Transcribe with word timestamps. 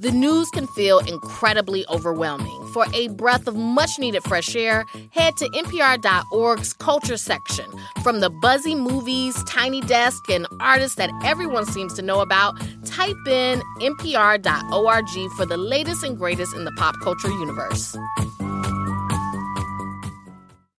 the 0.00 0.10
news 0.10 0.48
can 0.50 0.66
feel 0.68 0.98
incredibly 1.00 1.86
overwhelming. 1.88 2.66
For 2.72 2.86
a 2.94 3.08
breath 3.08 3.46
of 3.46 3.54
much 3.54 3.98
needed 3.98 4.22
fresh 4.22 4.56
air, 4.56 4.86
head 5.10 5.36
to 5.36 5.48
NPR.org's 5.50 6.72
culture 6.72 7.18
section. 7.18 7.66
From 8.02 8.20
the 8.20 8.30
buzzy 8.30 8.74
movies, 8.74 9.42
tiny 9.44 9.82
desk, 9.82 10.30
and 10.30 10.46
artists 10.58 10.96
that 10.96 11.10
everyone 11.22 11.66
seems 11.66 11.92
to 11.94 12.02
know 12.02 12.20
about, 12.20 12.58
type 12.86 13.16
in 13.26 13.60
NPR.org 13.80 15.30
for 15.36 15.44
the 15.44 15.56
latest 15.58 16.02
and 16.02 16.16
greatest 16.16 16.54
in 16.54 16.64
the 16.64 16.72
pop 16.72 16.94
culture 17.02 17.28
universe. 17.28 17.96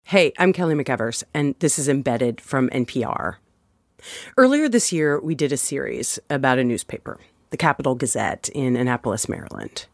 Hey, 0.04 0.32
I'm 0.38 0.52
Kelly 0.52 0.74
McEvers, 0.74 1.22
and 1.34 1.54
this 1.58 1.78
is 1.78 1.88
Embedded 1.88 2.40
from 2.40 2.68
NPR. 2.70 3.36
Earlier 4.38 4.68
this 4.68 4.92
year, 4.92 5.20
we 5.20 5.34
did 5.34 5.52
a 5.52 5.58
series 5.58 6.18
about 6.30 6.58
a 6.58 6.64
newspaper 6.64 7.18
the 7.50 7.56
Capital 7.56 7.94
Gazette 7.94 8.48
in 8.50 8.76
Annapolis, 8.76 9.28
Maryland, 9.28 9.86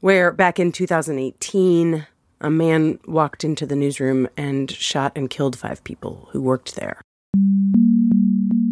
where 0.00 0.32
back 0.32 0.58
in 0.58 0.72
2018, 0.72 2.06
a 2.40 2.50
man 2.50 2.98
walked 3.06 3.44
into 3.44 3.66
the 3.66 3.76
newsroom 3.76 4.28
and 4.36 4.70
shot 4.70 5.12
and 5.16 5.30
killed 5.30 5.58
five 5.58 5.82
people 5.84 6.28
who 6.32 6.40
worked 6.40 6.76
there. 6.76 7.00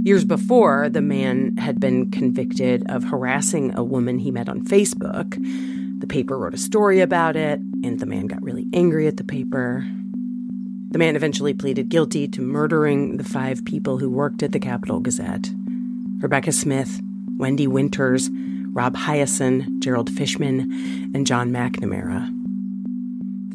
Years 0.03 0.25
before, 0.25 0.89
the 0.89 1.01
man 1.01 1.57
had 1.57 1.81
been 1.81 2.11
convicted 2.11 2.89
of 2.89 3.03
harassing 3.03 3.77
a 3.77 3.83
woman 3.83 4.19
he 4.19 4.31
met 4.31 4.49
on 4.49 4.65
Facebook. 4.65 5.35
The 6.01 6.07
paper 6.07 6.39
wrote 6.39 6.55
a 6.55 6.59
story 6.59 7.01
about 7.01 7.35
it, 7.35 7.59
and 7.83 7.99
the 7.99 8.07
man 8.07 8.29
got 8.29 8.43
really 8.43 8.67
angry 8.73 9.09
at 9.09 9.17
the 9.17 9.25
paper. 9.25 9.85
The 10.91 10.99
man 10.99 11.17
eventually 11.17 11.55
pleaded 11.55 11.89
guilty 11.89 12.29
to 12.29 12.41
murdering 12.41 13.17
the 13.17 13.25
five 13.25 13.65
people 13.65 13.99
who 13.99 14.09
worked 14.09 14.43
at 14.43 14.53
the 14.53 14.61
Capital 14.61 15.01
Gazette 15.01 15.51
Rebecca 16.21 16.53
Smith, 16.53 17.01
Wendy 17.37 17.67
Winters, 17.67 18.31
Rob 18.73 18.97
Hiaasen, 18.97 19.79
Gerald 19.81 20.11
Fishman, 20.11 21.13
and 21.15 21.27
John 21.27 21.51
McNamara. 21.51 22.33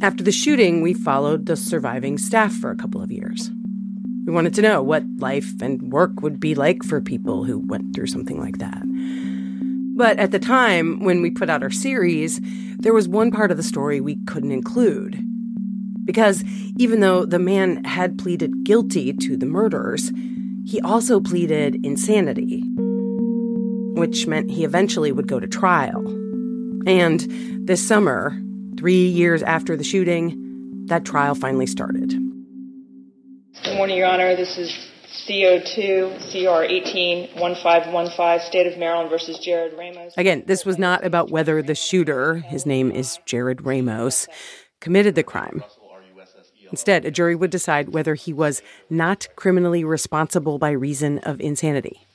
After 0.01 0.23
the 0.23 0.31
shooting, 0.31 0.81
we 0.81 0.93
followed 0.93 1.45
the 1.45 1.55
surviving 1.55 2.17
staff 2.17 2.53
for 2.53 2.71
a 2.71 2.75
couple 2.75 3.01
of 3.01 3.11
years. 3.11 3.51
We 4.25 4.33
wanted 4.33 4.53
to 4.55 4.61
know 4.61 4.81
what 4.81 5.03
life 5.17 5.61
and 5.61 5.91
work 5.91 6.21
would 6.21 6.39
be 6.39 6.55
like 6.55 6.83
for 6.83 7.01
people 7.01 7.43
who 7.43 7.59
went 7.59 7.95
through 7.95 8.07
something 8.07 8.39
like 8.39 8.57
that. 8.59 8.83
But 9.95 10.17
at 10.17 10.31
the 10.31 10.39
time, 10.39 11.03
when 11.03 11.21
we 11.21 11.29
put 11.29 11.49
out 11.49 11.63
our 11.63 11.69
series, 11.69 12.39
there 12.79 12.93
was 12.93 13.07
one 13.07 13.29
part 13.29 13.51
of 13.51 13.57
the 13.57 13.63
story 13.63 14.01
we 14.01 14.17
couldn't 14.25 14.51
include. 14.51 15.23
Because 16.05 16.43
even 16.77 16.99
though 16.99 17.25
the 17.25 17.39
man 17.39 17.83
had 17.83 18.17
pleaded 18.17 18.63
guilty 18.63 19.13
to 19.13 19.37
the 19.37 19.45
murders, 19.45 20.11
he 20.65 20.81
also 20.81 21.19
pleaded 21.19 21.83
insanity 21.85 22.63
which 23.93 24.27
meant 24.27 24.51
he 24.51 24.63
eventually 24.63 25.11
would 25.11 25.27
go 25.27 25.39
to 25.39 25.47
trial. 25.47 26.05
And 26.87 27.67
this 27.67 27.85
summer, 27.85 28.39
three 28.77 29.07
years 29.07 29.43
after 29.43 29.75
the 29.77 29.83
shooting, 29.83 30.85
that 30.87 31.05
trial 31.05 31.35
finally 31.35 31.67
started. 31.67 32.09
Good 33.63 33.75
morning, 33.75 33.97
Your 33.97 34.07
Honor. 34.07 34.35
This 34.35 34.57
is 34.57 34.71
CO2 35.27 36.31
CR 36.31 36.65
181515, 36.71 38.47
State 38.47 38.65
of 38.65 38.77
Maryland 38.79 39.09
versus 39.09 39.37
Jarrod 39.45 39.77
Ramos. 39.77 40.13
Again, 40.17 40.43
this 40.47 40.65
was 40.65 40.77
not 40.77 41.05
about 41.05 41.29
whether 41.29 41.61
the 41.61 41.75
shooter, 41.75 42.35
his 42.35 42.65
name 42.65 42.91
is 42.91 43.19
Jarrod 43.27 43.65
Ramos, 43.65 44.27
committed 44.79 45.15
the 45.15 45.23
crime. 45.23 45.63
Instead, 46.71 47.05
a 47.05 47.11
jury 47.11 47.35
would 47.35 47.51
decide 47.51 47.89
whether 47.89 48.15
he 48.15 48.31
was 48.31 48.61
not 48.89 49.27
criminally 49.35 49.83
responsible 49.83 50.57
by 50.57 50.71
reason 50.71 51.19
of 51.19 51.41
insanity. 51.41 52.07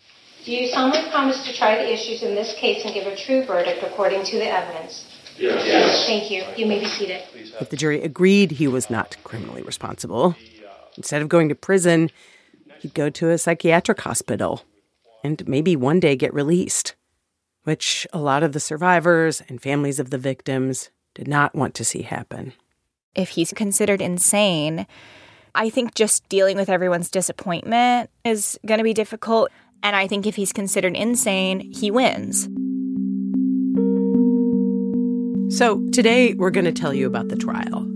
Do 0.46 0.52
you 0.52 0.68
solemnly 0.68 1.10
promise 1.10 1.44
to 1.44 1.52
try 1.52 1.74
the 1.74 1.92
issues 1.92 2.22
in 2.22 2.36
this 2.36 2.54
case 2.54 2.84
and 2.84 2.94
give 2.94 3.04
a 3.08 3.16
true 3.16 3.44
verdict 3.44 3.82
according 3.82 4.22
to 4.26 4.38
the 4.38 4.46
evidence? 4.46 5.04
Yes. 5.36 5.66
yes. 5.66 6.06
Thank 6.06 6.30
you. 6.30 6.44
You 6.56 6.66
may 6.66 6.78
be 6.78 6.86
seated. 6.86 7.20
If 7.60 7.70
the 7.70 7.76
jury 7.76 8.00
agreed 8.00 8.52
he 8.52 8.68
was 8.68 8.88
not 8.88 9.16
criminally 9.24 9.62
responsible, 9.62 10.36
instead 10.96 11.20
of 11.20 11.28
going 11.28 11.48
to 11.48 11.56
prison, 11.56 12.12
he'd 12.78 12.94
go 12.94 13.10
to 13.10 13.30
a 13.30 13.38
psychiatric 13.38 14.00
hospital 14.00 14.62
and 15.24 15.46
maybe 15.48 15.74
one 15.74 15.98
day 15.98 16.14
get 16.14 16.32
released, 16.32 16.94
which 17.64 18.06
a 18.12 18.20
lot 18.20 18.44
of 18.44 18.52
the 18.52 18.60
survivors 18.60 19.42
and 19.48 19.60
families 19.60 19.98
of 19.98 20.10
the 20.10 20.18
victims 20.18 20.90
did 21.16 21.26
not 21.26 21.56
want 21.56 21.74
to 21.74 21.84
see 21.84 22.02
happen. 22.02 22.52
If 23.16 23.30
he's 23.30 23.52
considered 23.52 24.00
insane, 24.00 24.86
I 25.56 25.70
think 25.70 25.96
just 25.96 26.28
dealing 26.28 26.56
with 26.56 26.68
everyone's 26.68 27.10
disappointment 27.10 28.10
is 28.24 28.60
going 28.64 28.78
to 28.78 28.84
be 28.84 28.94
difficult. 28.94 29.50
And 29.82 29.94
I 29.96 30.06
think 30.06 30.26
if 30.26 30.36
he's 30.36 30.52
considered 30.52 30.96
insane, 30.96 31.60
he 31.60 31.90
wins. 31.90 32.48
So 35.56 35.86
today 35.90 36.34
we're 36.34 36.50
going 36.50 36.64
to 36.64 36.72
tell 36.72 36.92
you 36.92 37.06
about 37.06 37.28
the 37.28 37.36
trial 37.36 37.86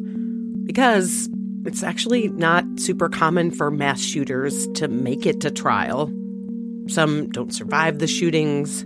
because 0.65 1.29
it's 1.67 1.83
actually 1.83 2.29
not 2.29 2.65
super 2.79 3.09
common 3.09 3.51
for 3.51 3.71
mass 3.71 4.01
shooters 4.01 4.69
to 4.75 4.89
make 4.89 5.27
it 5.27 5.41
to 5.41 5.51
trial. 5.51 6.13
Some 6.87 7.29
don't 7.31 7.53
survive 7.53 7.99
the 7.99 8.07
shootings. 8.07 8.85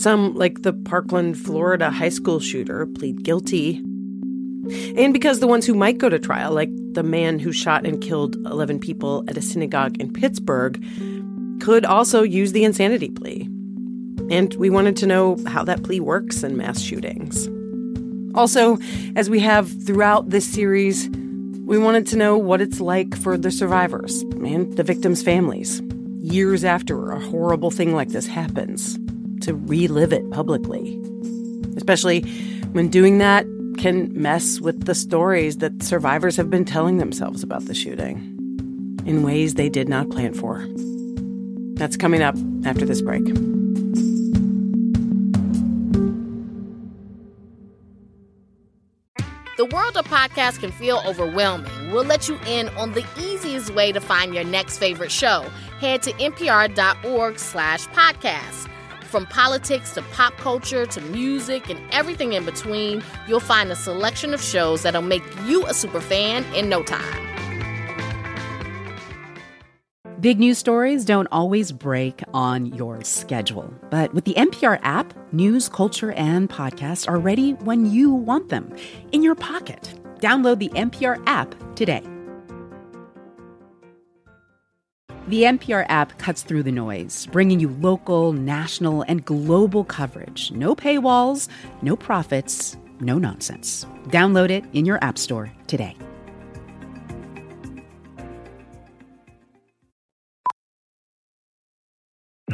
Some, 0.00 0.34
like 0.34 0.62
the 0.62 0.72
Parkland, 0.72 1.38
Florida 1.38 1.90
high 1.90 2.08
school 2.08 2.40
shooter, 2.40 2.86
plead 2.86 3.22
guilty. 3.22 3.76
And 4.96 5.12
because 5.12 5.40
the 5.40 5.46
ones 5.46 5.66
who 5.66 5.74
might 5.74 5.98
go 5.98 6.08
to 6.08 6.18
trial, 6.18 6.52
like 6.52 6.70
the 6.92 7.02
man 7.02 7.38
who 7.38 7.52
shot 7.52 7.86
and 7.86 8.00
killed 8.00 8.36
11 8.46 8.78
people 8.80 9.24
at 9.28 9.36
a 9.36 9.42
synagogue 9.42 9.96
in 9.98 10.12
Pittsburgh, 10.12 10.82
could 11.60 11.84
also 11.84 12.22
use 12.22 12.52
the 12.52 12.64
insanity 12.64 13.10
plea. 13.10 13.48
And 14.30 14.54
we 14.54 14.70
wanted 14.70 14.96
to 14.98 15.06
know 15.06 15.38
how 15.46 15.64
that 15.64 15.82
plea 15.82 16.00
works 16.00 16.42
in 16.42 16.56
mass 16.56 16.80
shootings. 16.80 17.48
Also, 18.34 18.78
as 19.16 19.28
we 19.28 19.40
have 19.40 19.70
throughout 19.84 20.30
this 20.30 20.46
series, 20.46 21.08
we 21.64 21.78
wanted 21.78 22.06
to 22.08 22.16
know 22.16 22.36
what 22.38 22.60
it's 22.60 22.80
like 22.80 23.16
for 23.16 23.36
the 23.36 23.50
survivors 23.50 24.22
and 24.22 24.76
the 24.76 24.82
victims' 24.82 25.22
families, 25.22 25.82
years 26.18 26.64
after 26.64 27.10
a 27.10 27.20
horrible 27.20 27.70
thing 27.70 27.94
like 27.94 28.08
this 28.10 28.26
happens, 28.26 28.98
to 29.40 29.54
relive 29.54 30.12
it 30.12 30.28
publicly. 30.30 31.00
Especially 31.76 32.22
when 32.72 32.88
doing 32.88 33.18
that 33.18 33.44
can 33.78 34.10
mess 34.12 34.60
with 34.60 34.84
the 34.84 34.94
stories 34.94 35.58
that 35.58 35.82
survivors 35.82 36.36
have 36.36 36.50
been 36.50 36.64
telling 36.64 36.98
themselves 36.98 37.42
about 37.42 37.64
the 37.64 37.74
shooting 37.74 38.36
in 39.06 39.22
ways 39.22 39.54
they 39.54 39.68
did 39.68 39.88
not 39.88 40.10
plan 40.10 40.34
for. 40.34 40.66
That's 41.80 41.96
coming 41.96 42.20
up 42.20 42.36
after 42.66 42.84
this 42.84 43.00
break. 43.00 43.24
The 49.56 49.64
world 49.72 49.96
of 49.96 50.04
podcasts 50.04 50.60
can 50.60 50.72
feel 50.72 51.00
overwhelming. 51.06 51.90
We'll 51.90 52.04
let 52.04 52.28
you 52.28 52.38
in 52.46 52.68
on 52.70 52.92
the 52.92 53.02
easiest 53.18 53.74
way 53.74 53.92
to 53.92 54.00
find 54.00 54.34
your 54.34 54.44
next 54.44 54.76
favorite 54.76 55.10
show. 55.10 55.46
Head 55.80 56.02
to 56.02 56.12
npr.org 56.12 57.38
slash 57.38 57.86
podcast. 57.88 58.68
From 59.04 59.24
politics 59.24 59.94
to 59.94 60.02
pop 60.12 60.36
culture 60.36 60.84
to 60.84 61.00
music 61.00 61.70
and 61.70 61.80
everything 61.92 62.34
in 62.34 62.44
between, 62.44 63.02
you'll 63.26 63.40
find 63.40 63.72
a 63.72 63.76
selection 63.76 64.34
of 64.34 64.42
shows 64.42 64.82
that'll 64.82 65.00
make 65.00 65.24
you 65.46 65.64
a 65.64 65.72
super 65.72 66.02
fan 66.02 66.44
in 66.54 66.68
no 66.68 66.82
time. 66.82 67.29
Big 70.20 70.38
news 70.38 70.58
stories 70.58 71.06
don't 71.06 71.28
always 71.32 71.72
break 71.72 72.22
on 72.34 72.66
your 72.66 73.02
schedule. 73.04 73.72
But 73.88 74.12
with 74.12 74.26
the 74.26 74.34
NPR 74.34 74.78
app, 74.82 75.14
news, 75.32 75.66
culture, 75.66 76.12
and 76.12 76.50
podcasts 76.50 77.08
are 77.08 77.18
ready 77.18 77.52
when 77.52 77.86
you 77.86 78.10
want 78.12 78.50
them 78.50 78.76
in 79.12 79.22
your 79.22 79.34
pocket. 79.34 79.94
Download 80.18 80.58
the 80.58 80.68
NPR 80.70 81.22
app 81.26 81.54
today. 81.74 82.02
The 85.28 85.44
NPR 85.44 85.86
app 85.88 86.18
cuts 86.18 86.42
through 86.42 86.64
the 86.64 86.72
noise, 86.72 87.24
bringing 87.26 87.58
you 87.58 87.70
local, 87.80 88.34
national, 88.34 89.02
and 89.02 89.24
global 89.24 89.84
coverage. 89.84 90.50
No 90.52 90.76
paywalls, 90.76 91.48
no 91.80 91.96
profits, 91.96 92.76
no 93.00 93.16
nonsense. 93.16 93.86
Download 94.08 94.50
it 94.50 94.64
in 94.74 94.84
your 94.84 95.02
App 95.02 95.16
Store 95.16 95.50
today. 95.66 95.96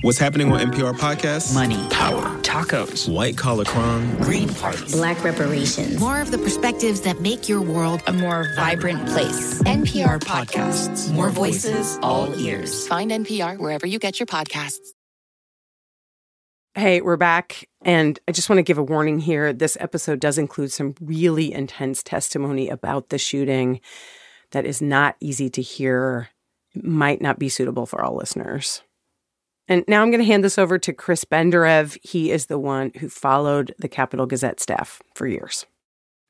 What's 0.06 0.18
happening 0.18 0.52
on 0.52 0.60
NPR 0.70 0.92
podcasts? 0.92 1.52
Money, 1.52 1.84
power, 1.90 2.22
tacos, 2.42 3.12
white 3.12 3.36
collar 3.36 3.64
crime, 3.64 4.16
green 4.18 4.48
parties, 4.48 4.92
black 4.92 5.24
reparations. 5.24 5.98
More 5.98 6.20
of 6.20 6.30
the 6.30 6.38
perspectives 6.38 7.00
that 7.00 7.20
make 7.20 7.48
your 7.48 7.60
world 7.60 8.04
a 8.06 8.12
more 8.12 8.46
vibrant 8.54 9.04
place. 9.08 9.60
NPR 9.64 10.20
podcasts. 10.20 11.12
More 11.12 11.30
voices, 11.30 11.98
all 12.04 12.32
ears. 12.38 12.86
Find 12.86 13.10
NPR 13.10 13.58
wherever 13.58 13.84
you 13.84 13.98
get 13.98 14.20
your 14.20 14.28
podcasts. 14.28 14.92
Hey, 16.76 17.00
we're 17.00 17.16
back. 17.16 17.68
And 17.82 18.16
I 18.28 18.30
just 18.30 18.48
want 18.48 18.60
to 18.60 18.62
give 18.62 18.78
a 18.78 18.84
warning 18.84 19.18
here. 19.18 19.52
This 19.52 19.76
episode 19.80 20.20
does 20.20 20.38
include 20.38 20.70
some 20.70 20.94
really 21.00 21.52
intense 21.52 22.04
testimony 22.04 22.68
about 22.68 23.08
the 23.08 23.18
shooting 23.18 23.80
that 24.52 24.66
is 24.66 24.80
not 24.80 25.16
easy 25.18 25.50
to 25.50 25.60
hear, 25.60 26.28
might 26.80 27.20
not 27.20 27.40
be 27.40 27.48
suitable 27.48 27.86
for 27.86 28.00
all 28.00 28.14
listeners. 28.14 28.82
And 29.68 29.84
now 29.88 30.02
I'm 30.02 30.10
going 30.10 30.20
to 30.20 30.26
hand 30.26 30.44
this 30.44 30.58
over 30.58 30.78
to 30.78 30.92
Chris 30.92 31.24
Benderev. 31.24 31.98
He 32.02 32.30
is 32.30 32.46
the 32.46 32.58
one 32.58 32.92
who 32.98 33.08
followed 33.08 33.74
the 33.78 33.88
Capital 33.88 34.26
Gazette 34.26 34.60
staff 34.60 35.02
for 35.14 35.26
years. 35.26 35.66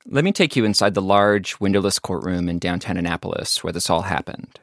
Let 0.06 0.24
me 0.24 0.32
take 0.32 0.56
you 0.56 0.64
inside 0.64 0.94
the 0.94 1.02
large, 1.02 1.58
windowless 1.60 1.98
courtroom 1.98 2.48
in 2.48 2.58
downtown 2.58 2.96
Annapolis 2.96 3.62
where 3.62 3.72
this 3.72 3.90
all 3.90 4.02
happened. 4.02 4.58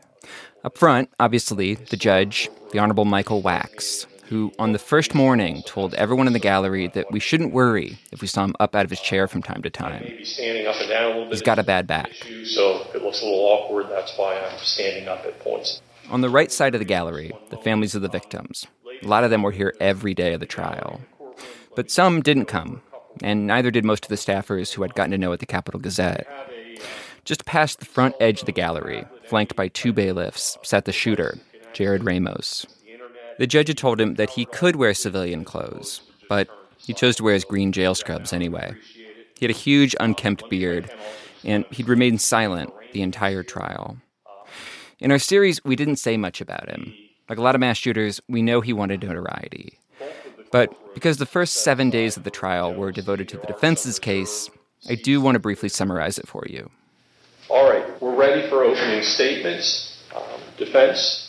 Up 0.64 0.78
front, 0.78 1.10
obviously, 1.20 1.76
the 1.76 1.98
judge, 1.98 2.50
the 2.72 2.80
Honorable 2.80 3.04
Michael 3.04 3.44
Wachs, 3.44 4.06
who 4.28 4.54
on 4.58 4.72
the 4.72 4.80
first 4.80 5.14
morning 5.14 5.62
told 5.66 5.94
everyone 5.96 6.28
in 6.28 6.34
the 6.34 6.40
gallery 6.40 6.88
that 6.88 7.12
we 7.12 7.20
shouldn't 7.20 7.54
worry 7.54 8.00
if 8.14 8.22
we 8.22 8.28
saw 8.28 8.46
him 8.46 8.56
up 8.62 8.74
out 8.74 8.86
of 8.86 8.90
his 8.90 9.02
chair 9.02 9.28
from 9.28 9.44
time 9.44 9.62
to 9.62 9.70
time. 9.70 10.10
standing 10.24 10.66
up 10.66 10.78
and 10.80 10.90
down 10.90 11.04
a 11.04 11.08
little 11.10 11.24
bit. 11.26 11.34
He's 11.34 11.42
got 11.42 11.60
a 11.60 11.64
bad 11.64 11.86
back. 11.86 12.12
So 12.46 12.82
if 12.82 12.96
it 12.96 13.04
looks 13.04 13.22
a 13.22 13.26
little 13.26 13.42
awkward, 13.42 13.88
that's 13.90 14.18
why 14.18 14.40
I'm 14.40 14.58
standing 14.60 15.10
up 15.10 15.26
at 15.26 15.38
points. 15.40 15.82
On 16.10 16.22
the 16.22 16.30
right 16.30 16.52
side 16.52 16.76
of 16.76 16.80
the 16.80 16.86
gallery, 16.86 17.32
the 17.50 17.58
families 17.58 17.96
of 17.96 18.02
the 18.02 18.08
victims. 18.08 18.68
A 19.02 19.08
lot 19.08 19.24
of 19.24 19.30
them 19.30 19.42
were 19.42 19.52
here 19.52 19.74
every 19.80 20.14
day 20.14 20.34
of 20.34 20.40
the 20.40 20.46
trial. 20.46 21.02
But 21.76 21.90
some 21.90 22.22
didn't 22.22 22.46
come, 22.46 22.82
and 23.22 23.48
neither 23.48 23.72
did 23.72 23.86
most 23.86 24.06
of 24.06 24.10
the 24.10 24.16
staffers 24.16 24.74
who 24.74 24.82
had 24.82 24.96
gotten 24.96 25.12
to 25.12 25.18
know 25.18 25.34
at 25.34 25.40
the 25.40 25.46
Capital 25.46 25.80
Gazette. 25.80 26.28
Just 27.26 27.46
past 27.46 27.80
the 27.80 27.86
front 27.86 28.16
edge 28.20 28.42
of 28.42 28.46
the 28.46 28.52
gallery, 28.52 29.06
flanked 29.26 29.56
by 29.56 29.70
two 29.70 29.94
bailiffs, 29.94 30.58
sat 30.62 30.86
the 30.86 30.92
shooter, 30.92 31.38
Jarrod 31.74 32.06
Ramos. 32.06 32.66
The 33.40 33.48
judge 33.48 33.70
had 33.70 33.78
told 33.78 34.00
him 34.00 34.16
that 34.16 34.32
he 34.32 34.46
could 34.46 34.76
wear 34.76 34.94
civilian 34.94 35.44
clothes, 35.44 36.02
but 36.30 36.48
he 36.78 36.94
chose 36.94 37.16
to 37.16 37.24
wear 37.24 37.34
his 37.34 37.46
green 37.46 37.72
jail 37.72 37.96
scrubs 37.96 38.34
anyway. 38.34 38.76
He 39.40 39.46
had 39.46 39.56
a 39.56 39.58
huge, 39.58 39.96
unkempt 40.00 40.50
beard, 40.50 40.92
and 41.44 41.66
he'd 41.72 41.88
remained 41.88 42.22
silent 42.22 42.72
the 42.92 43.02
entire 43.02 43.42
trial. 43.42 43.98
In 45.00 45.12
our 45.12 45.20
series, 45.20 45.64
we 45.64 45.76
didn't 45.76 45.98
say 45.98 46.18
much 46.18 46.42
about 46.42 46.70
him. 46.70 46.94
Like 47.30 47.38
a 47.38 47.42
lot 47.42 47.56
of 47.56 47.62
mass 47.62 47.78
shooters, 47.78 48.22
we 48.28 48.42
know 48.42 48.62
he 48.62 48.74
wanted 48.74 49.04
notoriety. 49.04 49.80
But 50.52 50.94
because 50.94 51.18
the 51.18 51.26
first 51.26 51.64
seven 51.64 51.90
days 51.90 52.16
of 52.16 52.24
the 52.24 52.32
trial 52.32 52.74
were 52.74 52.92
devoted 52.92 53.28
to 53.30 53.38
the 53.38 53.48
defense's 53.48 53.98
case, 53.98 54.50
I 54.88 54.96
do 54.96 55.20
want 55.20 55.36
to 55.36 55.40
briefly 55.40 55.70
summarize 55.70 56.18
it 56.20 56.28
for 56.28 56.46
you. 56.48 56.70
All 57.50 57.70
right, 57.70 58.02
we're 58.02 58.16
ready 58.16 58.48
for 58.50 58.64
opening 58.64 59.04
statements. 59.04 60.04
Um, 60.16 60.24
defense. 60.58 61.23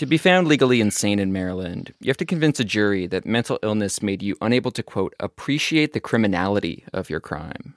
To 0.00 0.06
be 0.06 0.16
found 0.16 0.48
legally 0.48 0.80
insane 0.80 1.18
in 1.18 1.30
Maryland, 1.30 1.92
you 2.00 2.08
have 2.08 2.16
to 2.16 2.24
convince 2.24 2.58
a 2.58 2.64
jury 2.64 3.06
that 3.08 3.26
mental 3.26 3.58
illness 3.62 4.02
made 4.02 4.22
you 4.22 4.34
unable 4.40 4.70
to, 4.70 4.82
quote, 4.82 5.14
appreciate 5.20 5.92
the 5.92 6.00
criminality 6.00 6.84
of 6.94 7.10
your 7.10 7.20
crime. 7.20 7.74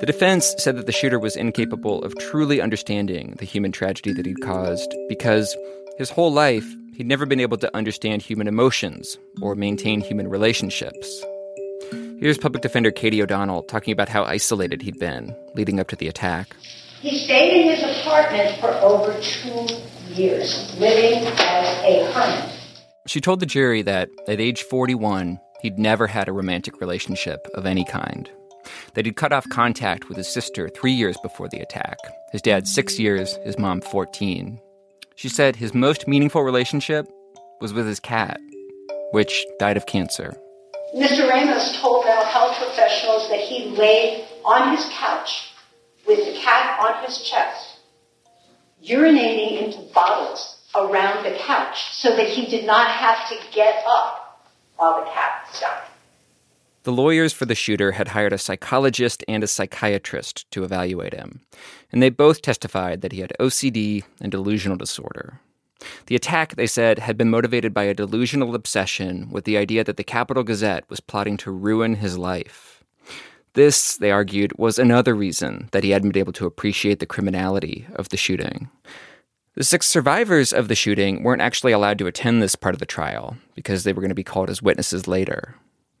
The 0.00 0.04
defense 0.06 0.54
said 0.58 0.76
that 0.76 0.84
the 0.84 0.92
shooter 0.92 1.18
was 1.18 1.36
incapable 1.36 2.04
of 2.04 2.14
truly 2.18 2.60
understanding 2.60 3.36
the 3.38 3.46
human 3.46 3.72
tragedy 3.72 4.12
that 4.12 4.26
he'd 4.26 4.42
caused 4.42 4.94
because 5.08 5.56
his 5.96 6.10
whole 6.10 6.30
life 6.30 6.76
he'd 6.92 7.08
never 7.08 7.24
been 7.24 7.40
able 7.40 7.56
to 7.56 7.74
understand 7.74 8.20
human 8.20 8.46
emotions 8.46 9.16
or 9.40 9.54
maintain 9.54 10.02
human 10.02 10.28
relationships. 10.28 11.24
Here's 12.18 12.36
public 12.36 12.60
defender 12.60 12.90
Katie 12.90 13.22
O'Donnell 13.22 13.62
talking 13.62 13.92
about 13.92 14.10
how 14.10 14.24
isolated 14.24 14.82
he'd 14.82 14.98
been 14.98 15.34
leading 15.54 15.80
up 15.80 15.88
to 15.88 15.96
the 15.96 16.08
attack. 16.08 16.54
He 17.00 17.16
stayed 17.16 17.62
in 17.62 17.74
his 17.74 17.82
apartment 17.82 18.60
for 18.60 18.68
over 18.74 19.18
two 19.22 19.66
years, 20.12 20.78
living 20.78 21.26
as 21.38 21.78
a 21.82 22.12
hermit. 22.12 22.54
She 23.06 23.22
told 23.22 23.40
the 23.40 23.46
jury 23.46 23.80
that 23.80 24.10
at 24.28 24.38
age 24.38 24.64
41, 24.64 25.40
he'd 25.62 25.78
never 25.78 26.06
had 26.06 26.28
a 26.28 26.32
romantic 26.32 26.78
relationship 26.78 27.48
of 27.54 27.64
any 27.64 27.86
kind. 27.86 28.28
That 28.92 29.06
he'd 29.06 29.16
cut 29.16 29.32
off 29.32 29.48
contact 29.48 30.08
with 30.08 30.18
his 30.18 30.28
sister 30.28 30.68
three 30.68 30.92
years 30.92 31.16
before 31.22 31.48
the 31.48 31.60
attack, 31.60 31.96
his 32.32 32.42
dad 32.42 32.68
six 32.68 32.98
years, 32.98 33.34
his 33.46 33.58
mom 33.58 33.80
14. 33.80 34.60
She 35.14 35.30
said 35.30 35.56
his 35.56 35.72
most 35.72 36.06
meaningful 36.06 36.42
relationship 36.42 37.06
was 37.62 37.72
with 37.72 37.86
his 37.86 37.98
cat, 37.98 38.38
which 39.12 39.46
died 39.58 39.78
of 39.78 39.86
cancer. 39.86 40.36
Mr. 40.94 41.26
Ramos 41.26 41.80
told 41.80 42.04
mental 42.04 42.24
health 42.24 42.58
professionals 42.58 43.30
that 43.30 43.40
he 43.40 43.70
laid 43.70 44.26
on 44.44 44.76
his 44.76 44.84
couch 44.92 45.49
with 46.10 46.26
the 46.26 46.40
cat 46.40 46.80
on 46.80 47.04
his 47.04 47.18
chest, 47.22 47.78
urinating 48.84 49.62
into 49.62 49.78
bottles 49.94 50.56
around 50.74 51.24
the 51.24 51.38
couch 51.38 51.94
so 51.94 52.16
that 52.16 52.26
he 52.26 52.46
did 52.46 52.66
not 52.66 52.90
have 52.90 53.28
to 53.28 53.36
get 53.52 53.84
up 53.86 54.50
while 54.76 55.04
the 55.04 55.10
cat 55.12 55.46
was 55.46 55.60
dying. 55.60 55.86
The 56.82 56.90
lawyers 56.90 57.32
for 57.32 57.44
the 57.44 57.54
shooter 57.54 57.92
had 57.92 58.08
hired 58.08 58.32
a 58.32 58.38
psychologist 58.38 59.22
and 59.28 59.44
a 59.44 59.46
psychiatrist 59.46 60.50
to 60.50 60.64
evaluate 60.64 61.14
him, 61.14 61.42
and 61.92 62.02
they 62.02 62.10
both 62.10 62.42
testified 62.42 63.02
that 63.02 63.12
he 63.12 63.20
had 63.20 63.32
OCD 63.38 64.02
and 64.20 64.32
delusional 64.32 64.78
disorder. 64.78 65.38
The 66.06 66.16
attack, 66.16 66.56
they 66.56 66.66
said, 66.66 66.98
had 66.98 67.16
been 67.16 67.30
motivated 67.30 67.72
by 67.72 67.84
a 67.84 67.94
delusional 67.94 68.56
obsession 68.56 69.30
with 69.30 69.44
the 69.44 69.56
idea 69.56 69.84
that 69.84 69.96
the 69.96 70.04
Capital 70.04 70.42
Gazette 70.42 70.88
was 70.90 70.98
plotting 70.98 71.36
to 71.38 71.52
ruin 71.52 71.96
his 71.96 72.18
life. 72.18 72.69
This, 73.54 73.96
they 73.96 74.10
argued, 74.10 74.52
was 74.56 74.78
another 74.78 75.14
reason 75.14 75.68
that 75.72 75.82
he 75.82 75.90
hadn't 75.90 76.12
been 76.12 76.20
able 76.20 76.32
to 76.34 76.46
appreciate 76.46 77.00
the 77.00 77.06
criminality 77.06 77.86
of 77.96 78.08
the 78.10 78.16
shooting. 78.16 78.68
The 79.54 79.64
six 79.64 79.88
survivors 79.88 80.52
of 80.52 80.68
the 80.68 80.76
shooting 80.76 81.22
weren't 81.22 81.42
actually 81.42 81.72
allowed 81.72 81.98
to 81.98 82.06
attend 82.06 82.40
this 82.40 82.54
part 82.54 82.74
of 82.74 82.78
the 82.78 82.86
trial 82.86 83.36
because 83.56 83.82
they 83.82 83.92
were 83.92 84.00
going 84.00 84.10
to 84.10 84.14
be 84.14 84.22
called 84.22 84.48
as 84.48 84.62
witnesses 84.62 85.08
later. 85.08 85.56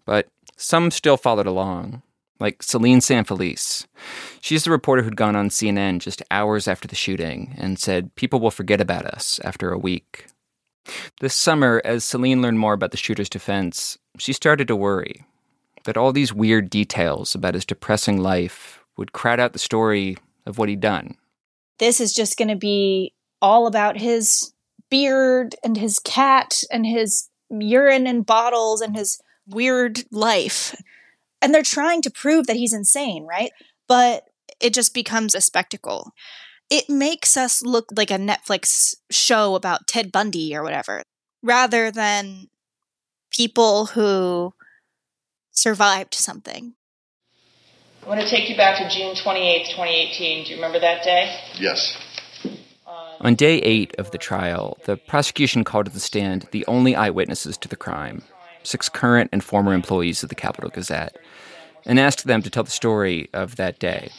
But 0.06 0.28
some 0.56 0.92
still 0.92 1.16
followed 1.16 1.48
along, 1.48 2.02
like 2.38 2.62
Celine 2.62 3.00
Sanfelice. 3.00 3.86
She's 4.40 4.64
the 4.64 4.70
reporter 4.70 5.02
who'd 5.02 5.16
gone 5.16 5.34
on 5.34 5.48
CNN 5.48 5.98
just 5.98 6.22
hours 6.30 6.68
after 6.68 6.86
the 6.86 6.94
shooting 6.94 7.54
and 7.58 7.78
said 7.78 8.14
people 8.14 8.38
will 8.38 8.52
forget 8.52 8.80
about 8.80 9.04
us 9.04 9.40
after 9.42 9.72
a 9.72 9.78
week. 9.78 10.26
This 11.20 11.34
summer, 11.34 11.82
as 11.84 12.04
Celine 12.04 12.40
learned 12.40 12.60
more 12.60 12.72
about 12.72 12.92
the 12.92 12.96
shooter's 12.96 13.28
defense, 13.28 13.98
she 14.18 14.32
started 14.32 14.68
to 14.68 14.76
worry 14.76 15.26
that 15.84 15.96
all 15.96 16.12
these 16.12 16.32
weird 16.32 16.70
details 16.70 17.34
about 17.34 17.54
his 17.54 17.64
depressing 17.64 18.20
life 18.20 18.84
would 18.96 19.12
crowd 19.12 19.40
out 19.40 19.52
the 19.52 19.58
story 19.58 20.16
of 20.46 20.58
what 20.58 20.68
he'd 20.68 20.80
done. 20.80 21.16
This 21.78 22.00
is 22.00 22.12
just 22.12 22.36
going 22.36 22.48
to 22.48 22.56
be 22.56 23.14
all 23.40 23.66
about 23.66 23.98
his 23.98 24.52
beard 24.90 25.54
and 25.64 25.76
his 25.76 25.98
cat 25.98 26.62
and 26.70 26.84
his 26.84 27.28
urine 27.50 28.06
and 28.06 28.26
bottles 28.26 28.80
and 28.80 28.96
his 28.96 29.20
weird 29.46 30.04
life. 30.10 30.74
And 31.40 31.54
they're 31.54 31.62
trying 31.62 32.02
to 32.02 32.10
prove 32.10 32.46
that 32.46 32.56
he's 32.56 32.74
insane, 32.74 33.24
right? 33.24 33.52
But 33.88 34.24
it 34.60 34.74
just 34.74 34.92
becomes 34.92 35.34
a 35.34 35.40
spectacle. 35.40 36.12
It 36.68 36.88
makes 36.88 37.36
us 37.36 37.62
look 37.62 37.86
like 37.96 38.10
a 38.10 38.18
Netflix 38.18 38.94
show 39.10 39.54
about 39.54 39.86
Ted 39.86 40.12
Bundy 40.12 40.54
or 40.54 40.62
whatever, 40.62 41.02
rather 41.42 41.90
than 41.90 42.48
people 43.30 43.86
who 43.86 44.52
survived 45.50 46.14
something. 46.14 46.74
I 48.04 48.08
want 48.08 48.20
to 48.20 48.30
take 48.30 48.48
you 48.48 48.56
back 48.56 48.78
to 48.78 48.88
June 48.88 49.14
28th, 49.14 49.70
2018. 49.70 50.44
Do 50.44 50.50
you 50.50 50.56
remember 50.56 50.80
that 50.80 51.04
day? 51.04 51.38
Yes. 51.58 51.98
Uh, 52.86 53.16
On 53.20 53.34
day 53.34 53.58
eight 53.58 53.94
of 53.98 54.10
the 54.10 54.18
trial, 54.18 54.78
the 54.86 54.96
prosecution 54.96 55.64
called 55.64 55.86
to 55.86 55.92
the 55.92 56.00
stand 56.00 56.48
the 56.50 56.64
only 56.66 56.94
eyewitnesses 56.94 57.58
to 57.58 57.68
the 57.68 57.76
crime 57.76 58.22
six 58.62 58.88
current 58.88 59.30
and 59.32 59.42
former 59.42 59.72
employees 59.72 60.22
of 60.22 60.28
the 60.28 60.34
Capital 60.34 60.70
Gazette, 60.70 61.16
and 61.86 61.98
asked 61.98 62.26
them 62.26 62.42
to 62.42 62.50
tell 62.50 62.64
the 62.64 62.70
story 62.70 63.28
of 63.32 63.56
that 63.56 63.78
day. 63.78 64.10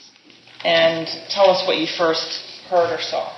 And 0.64 1.08
tell 1.30 1.50
us 1.50 1.66
what 1.68 1.78
you 1.78 1.88
first 1.98 2.42
heard 2.70 2.94
or 2.94 3.02
saw. 3.02 3.32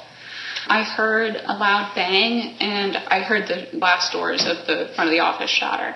I 0.67 0.83
heard 0.83 1.35
a 1.35 1.53
loud 1.57 1.93
bang, 1.95 2.55
and 2.59 2.95
I 2.95 3.19
heard 3.19 3.47
the 3.47 3.77
glass 3.77 4.11
doors 4.11 4.45
of 4.45 4.65
the 4.65 4.91
front 4.95 5.09
of 5.09 5.11
the 5.11 5.19
office 5.19 5.49
shatter. 5.49 5.95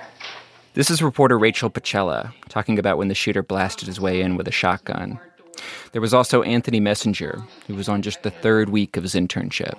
This 0.77 0.91
is 0.91 1.01
reporter 1.01 1.39
Rachel 1.39 1.71
Pacella 1.71 2.31
talking 2.49 2.77
about 2.77 2.99
when 2.99 3.07
the 3.07 3.15
shooter 3.15 3.41
blasted 3.41 3.87
his 3.87 3.99
way 3.99 4.21
in 4.21 4.37
with 4.37 4.47
a 4.47 4.51
shotgun. 4.51 5.19
There 5.91 6.03
was 6.03 6.13
also 6.13 6.43
Anthony 6.43 6.79
Messenger, 6.79 7.41
who 7.65 7.73
was 7.73 7.89
on 7.89 8.03
just 8.03 8.21
the 8.21 8.29
third 8.29 8.69
week 8.69 8.95
of 8.95 9.01
his 9.01 9.15
internship. 9.15 9.73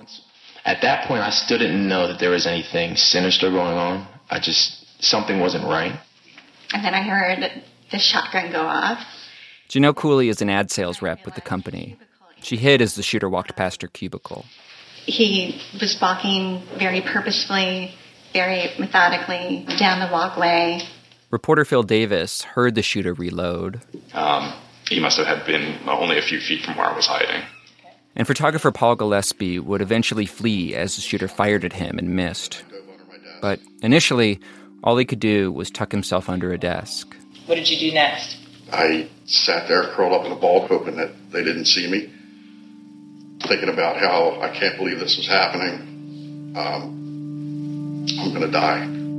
At 0.65 0.81
that 0.81 1.07
point, 1.07 1.21
I 1.21 1.29
still 1.29 1.57
didn't 1.57 1.87
know 1.87 2.09
that 2.09 2.19
there 2.19 2.31
was 2.31 2.45
anything 2.45 2.97
sinister 2.97 3.49
going 3.49 3.77
on. 3.77 4.05
I 4.29 4.41
just, 4.41 5.01
something 5.01 5.39
wasn't 5.39 5.63
right. 5.63 5.97
And 6.73 6.83
then 6.83 6.93
I 6.93 7.01
heard 7.01 7.63
the 7.93 7.97
shotgun 7.97 8.51
go 8.51 8.63
off. 8.63 9.01
Janelle 9.69 9.95
Cooley 9.95 10.27
is 10.27 10.41
an 10.41 10.49
ad 10.49 10.69
sales 10.69 11.01
rep 11.01 11.23
with 11.23 11.35
the 11.35 11.39
company. 11.39 11.97
She 12.41 12.57
hid 12.57 12.81
as 12.81 12.95
the 12.95 13.03
shooter 13.03 13.29
walked 13.29 13.55
past 13.55 13.83
her 13.83 13.87
cubicle. 13.87 14.43
He 15.05 15.61
was 15.79 15.97
walking 16.01 16.61
very 16.77 16.99
purposefully, 16.99 17.93
very 18.33 18.71
methodically 18.79 19.65
down 19.77 19.99
the 19.99 20.11
walkway. 20.11 20.81
Reporter 21.31 21.65
Phil 21.65 21.83
Davis 21.83 22.41
heard 22.41 22.75
the 22.75 22.81
shooter 22.81 23.13
reload. 23.13 23.81
Um, 24.13 24.53
he 24.89 24.99
must 24.99 25.17
have 25.17 25.27
had 25.27 25.45
been 25.45 25.77
only 25.87 26.17
a 26.17 26.21
few 26.21 26.39
feet 26.39 26.63
from 26.63 26.75
where 26.75 26.87
I 26.87 26.95
was 26.95 27.05
hiding. 27.05 27.43
And 28.15 28.25
photographer 28.25 28.71
Paul 28.71 28.95
Gillespie 28.95 29.59
would 29.59 29.81
eventually 29.81 30.25
flee 30.25 30.75
as 30.75 30.95
the 30.95 31.01
shooter 31.01 31.27
fired 31.27 31.63
at 31.63 31.73
him 31.73 31.99
and 31.99 32.15
missed. 32.15 32.63
But 33.41 33.59
initially, 33.81 34.39
all 34.83 34.97
he 34.97 35.05
could 35.05 35.19
do 35.19 35.51
was 35.51 35.69
tuck 35.69 35.91
himself 35.91 36.29
under 36.29 36.51
a 36.51 36.57
desk. 36.57 37.15
What 37.45 37.55
did 37.55 37.69
you 37.69 37.77
do 37.79 37.93
next? 37.93 38.37
I 38.71 39.07
sat 39.25 39.67
there 39.67 39.83
curled 39.93 40.13
up 40.13 40.25
in 40.25 40.31
a 40.31 40.35
ball, 40.35 40.67
hoping 40.67 40.97
that 40.97 41.11
they 41.31 41.43
didn't 41.43 41.65
see 41.65 41.89
me, 41.89 42.11
thinking 43.47 43.69
about 43.69 43.97
how 43.97 44.41
I 44.41 44.49
can't 44.49 44.77
believe 44.77 44.99
this 44.99 45.17
was 45.17 45.27
happening. 45.27 46.53
Um, 46.55 46.98
I'm 48.17 48.29
going 48.29 48.41
to 48.41 48.51
die. 48.51 49.09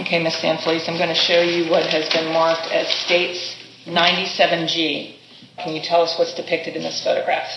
Okay, 0.00 0.22
Ms. 0.22 0.34
Sanfelice, 0.34 0.88
I'm 0.88 0.96
going 0.96 1.08
to 1.08 1.14
show 1.14 1.40
you 1.42 1.70
what 1.70 1.86
has 1.86 2.08
been 2.08 2.32
marked 2.32 2.70
as 2.72 2.88
States 2.88 3.56
97G. 3.86 5.16
Can 5.58 5.74
you 5.74 5.82
tell 5.82 6.02
us 6.02 6.18
what's 6.18 6.34
depicted 6.34 6.76
in 6.76 6.82
this 6.82 7.02
photograph? 7.02 7.48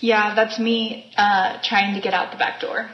Yeah, 0.00 0.34
that's 0.34 0.58
me 0.58 1.12
uh, 1.16 1.58
trying 1.62 1.94
to 1.94 2.00
get 2.00 2.14
out 2.14 2.30
the 2.30 2.38
back 2.38 2.60
door. 2.60 2.90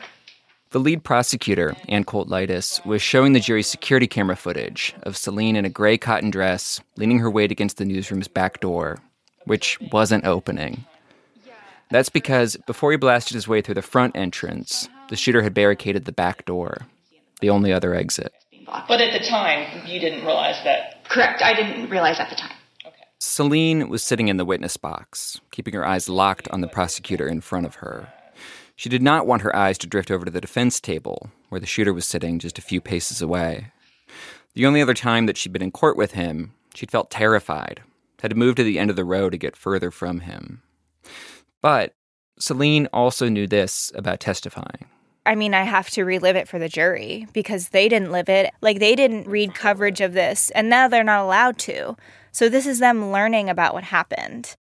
The 0.71 0.81
lead 0.81 1.05
prosecutor, 1.05 1.77
Anne 1.89 2.05
Colt 2.05 2.29
Leitess, 2.29 2.81
was 2.85 3.01
showing 3.01 3.33
the 3.33 3.41
jury 3.41 3.63
security 3.63 4.09
camera 4.09 4.35
footage 4.35 4.95
of 5.05 5.17
Celine 5.17 5.55
in 5.55 5.65
a 5.65 5.71
gray 5.71 5.97
cotton 5.97 6.31
dress, 6.31 6.81
leaning 6.97 7.21
her 7.21 7.31
weight 7.31 7.53
against 7.53 7.77
the 7.77 7.85
newsroom's 7.85 8.27
back 8.27 8.61
door, 8.61 8.99
which 9.45 9.79
wasn't 9.93 10.25
opening. 10.25 10.85
That's 11.91 12.09
because 12.09 12.57
before 12.67 12.91
he 12.91 12.97
blasted 12.97 13.35
his 13.35 13.49
way 13.49 13.61
through 13.61 13.75
the 13.75 13.83
front 13.83 14.17
entrance, 14.17 14.88
the 15.09 15.17
shooter 15.17 15.43
had 15.43 15.55
barricaded 15.55 16.05
the 16.05 16.12
back 16.12 16.45
door, 16.45 16.87
the 17.41 17.50
only 17.50 17.73
other 17.73 17.95
exit. 17.95 18.33
But 18.88 19.00
at 19.00 19.12
the 19.12 19.25
time, 19.25 19.87
you 19.87 20.00
didn't 20.00 20.25
realize 20.25 20.62
that. 20.64 21.05
Correct, 21.05 21.43
I 21.43 21.55
didn't 21.55 21.91
realize 21.91 22.19
at 22.19 22.31
the 22.31 22.37
time. 22.37 22.57
Celine 23.19 23.88
was 23.88 24.03
sitting 24.03 24.29
in 24.29 24.37
the 24.37 24.45
witness 24.45 24.76
box, 24.76 25.41
keeping 25.50 25.75
her 25.75 25.87
eyes 25.87 26.09
locked 26.09 26.49
on 26.49 26.61
the 26.61 26.69
prosecutor 26.69 27.26
in 27.26 27.41
front 27.41 27.67
of 27.67 27.76
her. 27.76 28.12
She 28.76 28.88
did 28.88 29.03
not 29.03 29.26
want 29.26 29.43
her 29.43 29.55
eyes 29.55 29.79
to 29.79 29.87
drift 29.87 30.11
over 30.11 30.25
to 30.25 30.31
the 30.31 30.41
defense 30.41 30.81
table, 30.81 31.31
where 31.49 31.61
the 31.61 31.67
shooter 31.67 31.95
was 31.95 32.07
sitting 32.07 32.38
just 32.38 32.59
a 32.59 32.62
few 32.62 32.81
paces 32.81 33.23
away. 33.23 33.69
The 34.55 34.67
only 34.67 34.83
other 34.83 34.95
time 34.95 35.26
that 35.26 35.37
she'd 35.37 35.53
been 35.53 35.62
in 35.62 35.71
court 35.71 35.97
with 35.97 36.12
him, 36.12 36.55
she'd 36.75 36.91
felt 36.91 37.11
terrified, 37.11 37.83
had 38.21 38.31
to 38.31 38.37
move 38.37 38.57
to 38.57 38.64
the 38.64 38.79
end 38.79 38.91
of 38.91 38.97
the 38.97 39.05
row 39.05 39.31
to 39.31 39.38
get 39.38 39.57
further 39.57 39.91
from 39.91 40.21
him. 40.21 40.62
But 41.64 41.94
Celine 42.38 42.88
also 42.92 43.30
knew 43.30 43.47
this 43.47 43.90
about 43.94 44.21
testifying. 44.21 44.85
I 45.25 45.35
mean, 45.35 45.54
I 45.54 45.62
have 45.62 45.88
to 45.92 46.04
relive 46.04 46.37
it 46.37 46.47
for 46.47 46.59
the 46.59 46.68
jury 46.68 47.26
because 47.33 47.71
they 47.71 47.88
didn't 47.88 48.12
live 48.12 48.28
it. 48.28 48.52
Like, 48.61 48.80
they 48.80 48.94
didn't 48.94 49.26
read 49.26 49.54
coverage 49.54 50.02
of 50.02 50.12
this, 50.12 50.50
and 50.50 50.68
now 50.68 50.88
they're 50.88 51.02
not 51.02 51.25
allowed 51.25 51.56
to. 51.61 51.97
So, 52.33 52.50
this 52.50 52.66
is 52.66 52.80
them 52.80 53.11
learning 53.11 53.49
about 53.49 53.73
what 53.73 53.83
happened. 53.83 54.54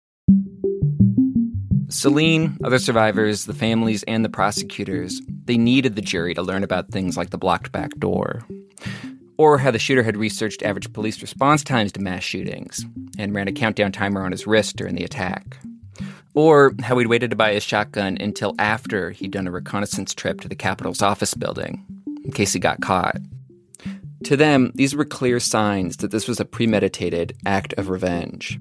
Celine, 1.89 2.57
other 2.63 2.79
survivors, 2.79 3.47
the 3.47 3.53
families, 3.53 4.03
and 4.03 4.23
the 4.23 4.29
prosecutors, 4.29 5.21
they 5.43 5.57
needed 5.57 5.97
the 5.97 6.01
jury 6.01 6.33
to 6.33 6.41
learn 6.41 6.63
about 6.63 6.91
things 6.91 7.17
like 7.17 7.31
the 7.31 7.37
blocked 7.37 7.73
back 7.73 7.91
door, 7.97 8.47
or 9.37 9.57
how 9.57 9.71
the 9.71 9.77
shooter 9.77 10.03
had 10.03 10.15
researched 10.15 10.63
average 10.63 10.93
police 10.93 11.21
response 11.21 11.65
times 11.65 11.91
to 11.91 11.99
mass 11.99 12.23
shootings 12.23 12.85
and 13.19 13.35
ran 13.35 13.49
a 13.49 13.51
countdown 13.51 13.91
timer 13.91 14.23
on 14.23 14.31
his 14.31 14.47
wrist 14.47 14.77
during 14.77 14.95
the 14.95 15.03
attack, 15.03 15.57
or 16.33 16.73
how 16.81 16.97
he'd 16.97 17.07
waited 17.07 17.29
to 17.29 17.35
buy 17.35 17.53
his 17.53 17.63
shotgun 17.63 18.17
until 18.19 18.55
after 18.59 19.11
he'd 19.11 19.31
done 19.31 19.47
a 19.47 19.51
reconnaissance 19.51 20.13
trip 20.13 20.41
to 20.41 20.47
the 20.47 20.55
Capital's 20.55 21.01
office 21.01 21.33
building 21.33 21.85
in 22.23 22.31
case 22.31 22.53
he 22.53 22.59
got 22.59 22.81
caught. 22.81 23.17
To 24.25 24.37
them, 24.37 24.71
these 24.75 24.95
were 24.95 25.05
clear 25.05 25.39
signs 25.39 25.97
that 25.97 26.11
this 26.11 26.27
was 26.27 26.39
a 26.39 26.45
premeditated 26.45 27.35
act 27.45 27.73
of 27.73 27.89
revenge, 27.89 28.59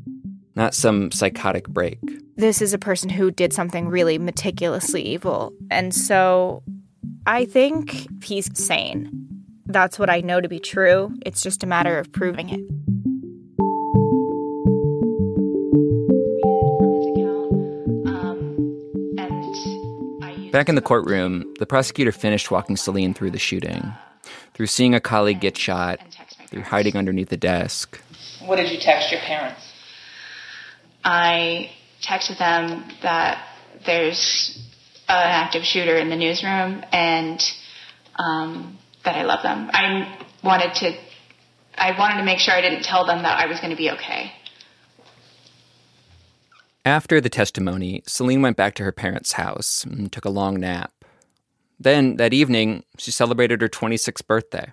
not 0.56 0.74
some 0.74 1.12
psychotic 1.12 1.68
break 1.68 2.00
this 2.36 2.62
is 2.62 2.72
a 2.72 2.78
person 2.78 3.10
who 3.10 3.30
did 3.30 3.52
something 3.52 3.88
really 3.88 4.18
meticulously 4.18 5.02
evil. 5.02 5.52
And 5.70 5.94
so 5.94 6.62
I 7.26 7.44
think 7.44 8.24
he's 8.24 8.50
sane. 8.58 9.10
That's 9.66 9.98
what 9.98 10.10
I 10.10 10.20
know 10.20 10.40
to 10.40 10.48
be 10.48 10.58
true. 10.58 11.14
It's 11.24 11.42
just 11.42 11.62
a 11.62 11.66
matter 11.66 11.98
of 11.98 12.12
proving 12.12 12.48
it. 12.48 12.60
Back 20.52 20.68
in 20.68 20.74
the 20.74 20.82
courtroom, 20.82 21.54
the 21.58 21.64
prosecutor 21.64 22.12
finished 22.12 22.50
walking 22.50 22.76
Celine 22.76 23.14
through 23.14 23.30
the 23.30 23.38
shooting, 23.38 23.94
through 24.52 24.66
seeing 24.66 24.94
a 24.94 25.00
colleague 25.00 25.40
get 25.40 25.56
shot, 25.56 25.98
through 26.48 26.60
hiding 26.60 26.94
underneath 26.94 27.30
the 27.30 27.38
desk. 27.38 27.98
What 28.44 28.56
did 28.56 28.70
you 28.70 28.78
text 28.78 29.10
your 29.10 29.22
parents? 29.22 29.62
I 31.02 31.70
texted 32.02 32.38
them 32.38 32.84
that 33.02 33.48
there's 33.86 34.62
an 35.08 35.30
active 35.30 35.64
shooter 35.64 35.96
in 35.96 36.10
the 36.10 36.16
newsroom 36.16 36.84
and 36.92 37.42
um, 38.16 38.78
that 39.06 39.16
I 39.16 39.22
love 39.22 39.42
them. 39.42 39.70
I 39.72 40.18
wanted 40.44 40.74
to, 40.74 40.92
I 41.76 41.98
wanted 41.98 42.18
to 42.18 42.24
make 42.24 42.40
sure 42.40 42.52
I 42.52 42.60
didn't 42.60 42.82
tell 42.82 43.06
them 43.06 43.22
that 43.22 43.38
I 43.38 43.46
was 43.46 43.58
going 43.58 43.70
to 43.70 43.76
be 43.76 43.90
okay. 43.92 44.32
After 46.84 47.20
the 47.20 47.28
testimony, 47.28 48.02
Celine 48.06 48.42
went 48.42 48.56
back 48.56 48.74
to 48.74 48.82
her 48.82 48.92
parents' 48.92 49.32
house 49.32 49.84
and 49.84 50.10
took 50.10 50.24
a 50.24 50.30
long 50.30 50.58
nap. 50.58 50.92
Then, 51.78 52.16
that 52.16 52.32
evening, 52.32 52.84
she 52.98 53.10
celebrated 53.10 53.60
her 53.60 53.68
26th 53.68 54.26
birthday. 54.26 54.72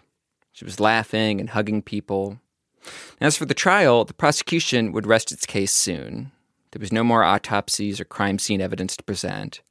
She 0.52 0.66
was 0.66 0.80
laughing 0.80 1.40
and 1.40 1.52
hugging 1.52 1.82
people. 1.82 2.40
As 3.22 3.38
for 3.38 3.46
the 3.46 3.54
trial, 3.54 4.06
the 4.06 4.14
prosecution 4.14 4.92
would 4.92 5.08
rest 5.08 5.32
its 5.32 5.46
case 5.46 5.72
soon. 5.72 6.32
There 6.72 6.80
was 6.80 6.92
no 6.92 7.04
more 7.04 7.24
autopsies 7.24 8.00
or 8.00 8.06
crime 8.06 8.40
scene 8.40 8.62
evidence 8.62 8.98
to 8.98 9.04
present. 9.04 9.62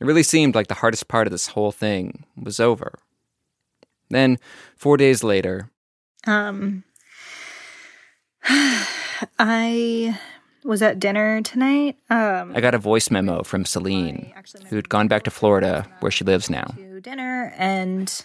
It 0.00 0.04
really 0.04 0.22
seemed 0.22 0.54
like 0.54 0.66
the 0.66 0.74
hardest 0.74 1.08
part 1.08 1.26
of 1.26 1.30
this 1.30 1.48
whole 1.48 1.72
thing 1.72 2.24
was 2.36 2.60
over. 2.60 2.98
Then, 4.10 4.38
four 4.76 4.96
days 4.96 5.24
later, 5.24 5.70
um, 6.26 6.84
I 9.38 10.18
was 10.66 10.82
at 10.82 10.98
dinner 10.98 11.40
tonight. 11.42 11.96
Um, 12.10 12.52
I 12.54 12.60
got 12.60 12.74
a 12.74 12.78
voice 12.78 13.10
memo 13.10 13.42
from 13.42 13.64
Celine, 13.64 14.32
who 14.68 14.76
had 14.76 14.88
gone 14.88 15.08
back 15.08 15.22
to 15.24 15.30
Florida, 15.30 15.86
where 16.00 16.10
she 16.10 16.24
lives 16.24 16.50
now. 16.50 16.64
To 16.76 17.00
dinner, 17.00 17.52
and 17.56 18.24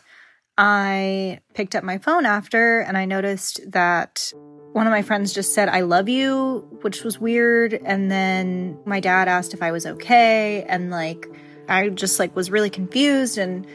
I 0.57 1.39
picked 1.53 1.75
up 1.75 1.83
my 1.83 1.97
phone 1.97 2.25
after, 2.25 2.81
and 2.81 2.97
I 2.97 3.05
noticed 3.05 3.61
that 3.71 4.33
one 4.73 4.87
of 4.87 4.91
my 4.91 5.01
friends 5.01 5.33
just 5.33 5.53
said, 5.53 5.67
I 5.69 5.81
love 5.81 6.07
you, 6.07 6.67
which 6.81 7.03
was 7.03 7.19
weird. 7.19 7.73
And 7.73 8.09
then 8.09 8.79
my 8.85 8.99
dad 8.99 9.27
asked 9.27 9.53
if 9.53 9.61
I 9.61 9.71
was 9.71 9.85
okay. 9.85 10.63
And 10.63 10.89
like, 10.89 11.27
I 11.67 11.89
just 11.89 12.19
like 12.19 12.35
was 12.35 12.49
really 12.49 12.69
confused. 12.69 13.37
And 13.37 13.67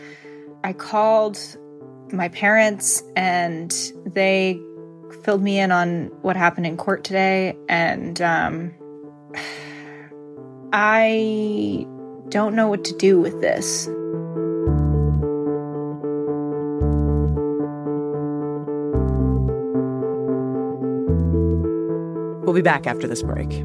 I 0.65 0.73
called 0.73 1.39
my 2.13 2.29
parents 2.29 3.03
and 3.15 3.71
they 4.07 4.61
filled 5.27 5.43
me 5.43 5.59
in 5.59 5.73
on 5.73 6.07
what 6.23 6.37
happened 6.37 6.65
in 6.67 6.77
court 6.77 7.03
today. 7.03 7.59
And 7.69 8.23
um, 8.23 8.73
I 10.73 11.85
don't 12.29 12.55
know 12.55 12.69
what 12.69 12.85
to 12.85 12.97
do 12.97 13.21
with 13.21 13.41
this. 13.41 13.89
We'll 22.47 22.55
be 22.55 22.63
back 22.63 22.87
after 22.87 23.09
this 23.09 23.25
break. 23.25 23.65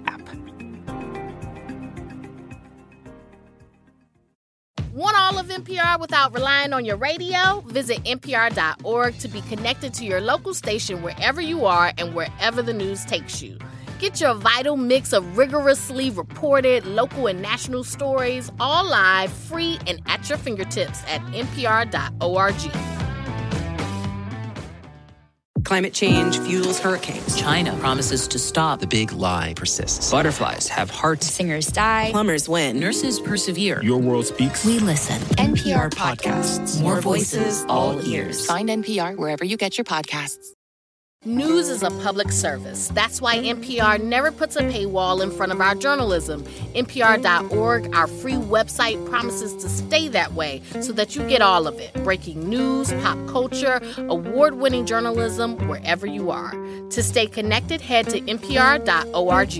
NPR 5.61 5.99
without 5.99 6.33
relying 6.33 6.73
on 6.73 6.85
your 6.85 6.97
radio? 6.97 7.61
Visit 7.67 8.03
npr.org 8.03 9.17
to 9.19 9.27
be 9.27 9.41
connected 9.41 9.93
to 9.95 10.05
your 10.05 10.19
local 10.19 10.53
station 10.53 11.01
wherever 11.03 11.39
you 11.39 11.65
are 11.65 11.93
and 11.97 12.15
wherever 12.15 12.61
the 12.61 12.73
news 12.73 13.05
takes 13.05 13.41
you. 13.41 13.57
Get 13.99 14.19
your 14.19 14.33
vital 14.33 14.75
mix 14.75 15.13
of 15.13 15.37
rigorously 15.37 16.09
reported 16.09 16.85
local 16.87 17.27
and 17.27 17.41
national 17.41 17.83
stories 17.83 18.51
all 18.59 18.83
live, 18.83 19.31
free, 19.31 19.77
and 19.85 20.01
at 20.07 20.27
your 20.29 20.39
fingertips 20.39 21.03
at 21.07 21.21
npr.org. 21.27 23.10
Climate 25.63 25.93
change 25.93 26.39
fuels 26.39 26.79
hurricanes. 26.79 27.39
China 27.39 27.75
promises 27.77 28.27
to 28.29 28.39
stop. 28.39 28.79
The 28.79 28.87
big 28.87 29.11
lie 29.11 29.53
persists. 29.55 30.11
Butterflies 30.11 30.67
have 30.67 30.89
hearts. 30.89 31.27
Singers 31.27 31.67
die. 31.67 32.09
Plumbers 32.11 32.47
win. 32.47 32.79
Nurses 32.79 33.19
persevere. 33.19 33.81
Your 33.83 33.99
world 33.99 34.25
speaks. 34.25 34.65
We 34.65 34.79
listen. 34.79 35.19
NPR 35.37 35.91
podcasts. 35.91 36.81
More 36.81 37.01
voices, 37.01 37.65
all 37.67 37.99
ears. 38.05 38.45
Find 38.45 38.69
NPR 38.69 39.17
wherever 39.17 39.43
you 39.43 39.57
get 39.57 39.77
your 39.77 39.85
podcasts. 39.85 40.45
News 41.23 41.69
is 41.69 41.83
a 41.83 41.91
public 42.01 42.31
service. 42.31 42.87
That's 42.87 43.21
why 43.21 43.37
NPR 43.37 44.03
never 44.03 44.31
puts 44.31 44.55
a 44.55 44.61
paywall 44.63 45.21
in 45.21 45.29
front 45.29 45.51
of 45.51 45.61
our 45.61 45.75
journalism. 45.75 46.41
NPR.org, 46.73 47.93
our 47.93 48.07
free 48.07 48.33
website, 48.33 49.07
promises 49.07 49.53
to 49.61 49.69
stay 49.69 50.07
that 50.07 50.33
way 50.33 50.63
so 50.81 50.91
that 50.93 51.15
you 51.15 51.21
get 51.29 51.43
all 51.43 51.67
of 51.67 51.79
it 51.79 51.93
breaking 52.03 52.49
news, 52.49 52.91
pop 53.03 53.19
culture, 53.27 53.79
award 53.97 54.55
winning 54.55 54.87
journalism, 54.87 55.57
wherever 55.67 56.07
you 56.07 56.31
are. 56.31 56.53
To 56.89 57.03
stay 57.03 57.27
connected, 57.27 57.81
head 57.81 58.09
to 58.09 58.19
NPR.org. 58.21 59.51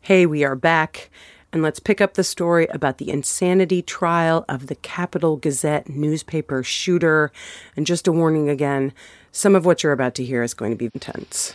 Hey, 0.00 0.26
we 0.26 0.42
are 0.42 0.56
back. 0.56 1.10
And 1.52 1.62
let's 1.62 1.80
pick 1.80 2.00
up 2.00 2.14
the 2.14 2.24
story 2.24 2.66
about 2.68 2.98
the 2.98 3.10
insanity 3.10 3.82
trial 3.82 4.44
of 4.48 4.68
the 4.68 4.76
Capital 4.76 5.36
Gazette 5.36 5.88
newspaper 5.88 6.62
shooter. 6.62 7.32
And 7.76 7.86
just 7.86 8.06
a 8.06 8.12
warning 8.12 8.48
again 8.48 8.92
some 9.32 9.54
of 9.54 9.64
what 9.64 9.82
you're 9.82 9.92
about 9.92 10.14
to 10.16 10.24
hear 10.24 10.42
is 10.42 10.54
going 10.54 10.72
to 10.72 10.76
be 10.76 10.90
intense. 10.92 11.54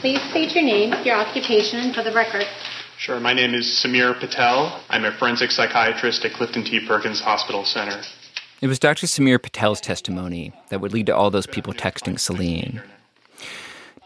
Please 0.00 0.20
state 0.30 0.54
your 0.54 0.64
name, 0.64 0.94
your 1.04 1.16
occupation 1.16 1.92
for 1.92 2.02
the 2.02 2.12
record. 2.12 2.46
Sure. 2.98 3.18
My 3.20 3.32
name 3.32 3.54
is 3.54 3.66
Samir 3.66 4.18
Patel. 4.18 4.82
I'm 4.90 5.04
a 5.04 5.12
forensic 5.12 5.50
psychiatrist 5.50 6.24
at 6.24 6.34
Clifton 6.34 6.64
T. 6.64 6.86
Perkins 6.86 7.20
Hospital 7.20 7.64
Center. 7.64 8.02
It 8.60 8.66
was 8.66 8.78
Dr. 8.78 9.06
Samir 9.06 9.42
Patel's 9.42 9.80
testimony 9.80 10.52
that 10.68 10.82
would 10.82 10.92
lead 10.92 11.06
to 11.06 11.16
all 11.16 11.30
those 11.30 11.46
people 11.46 11.72
texting 11.72 12.18
Celine. 12.18 12.82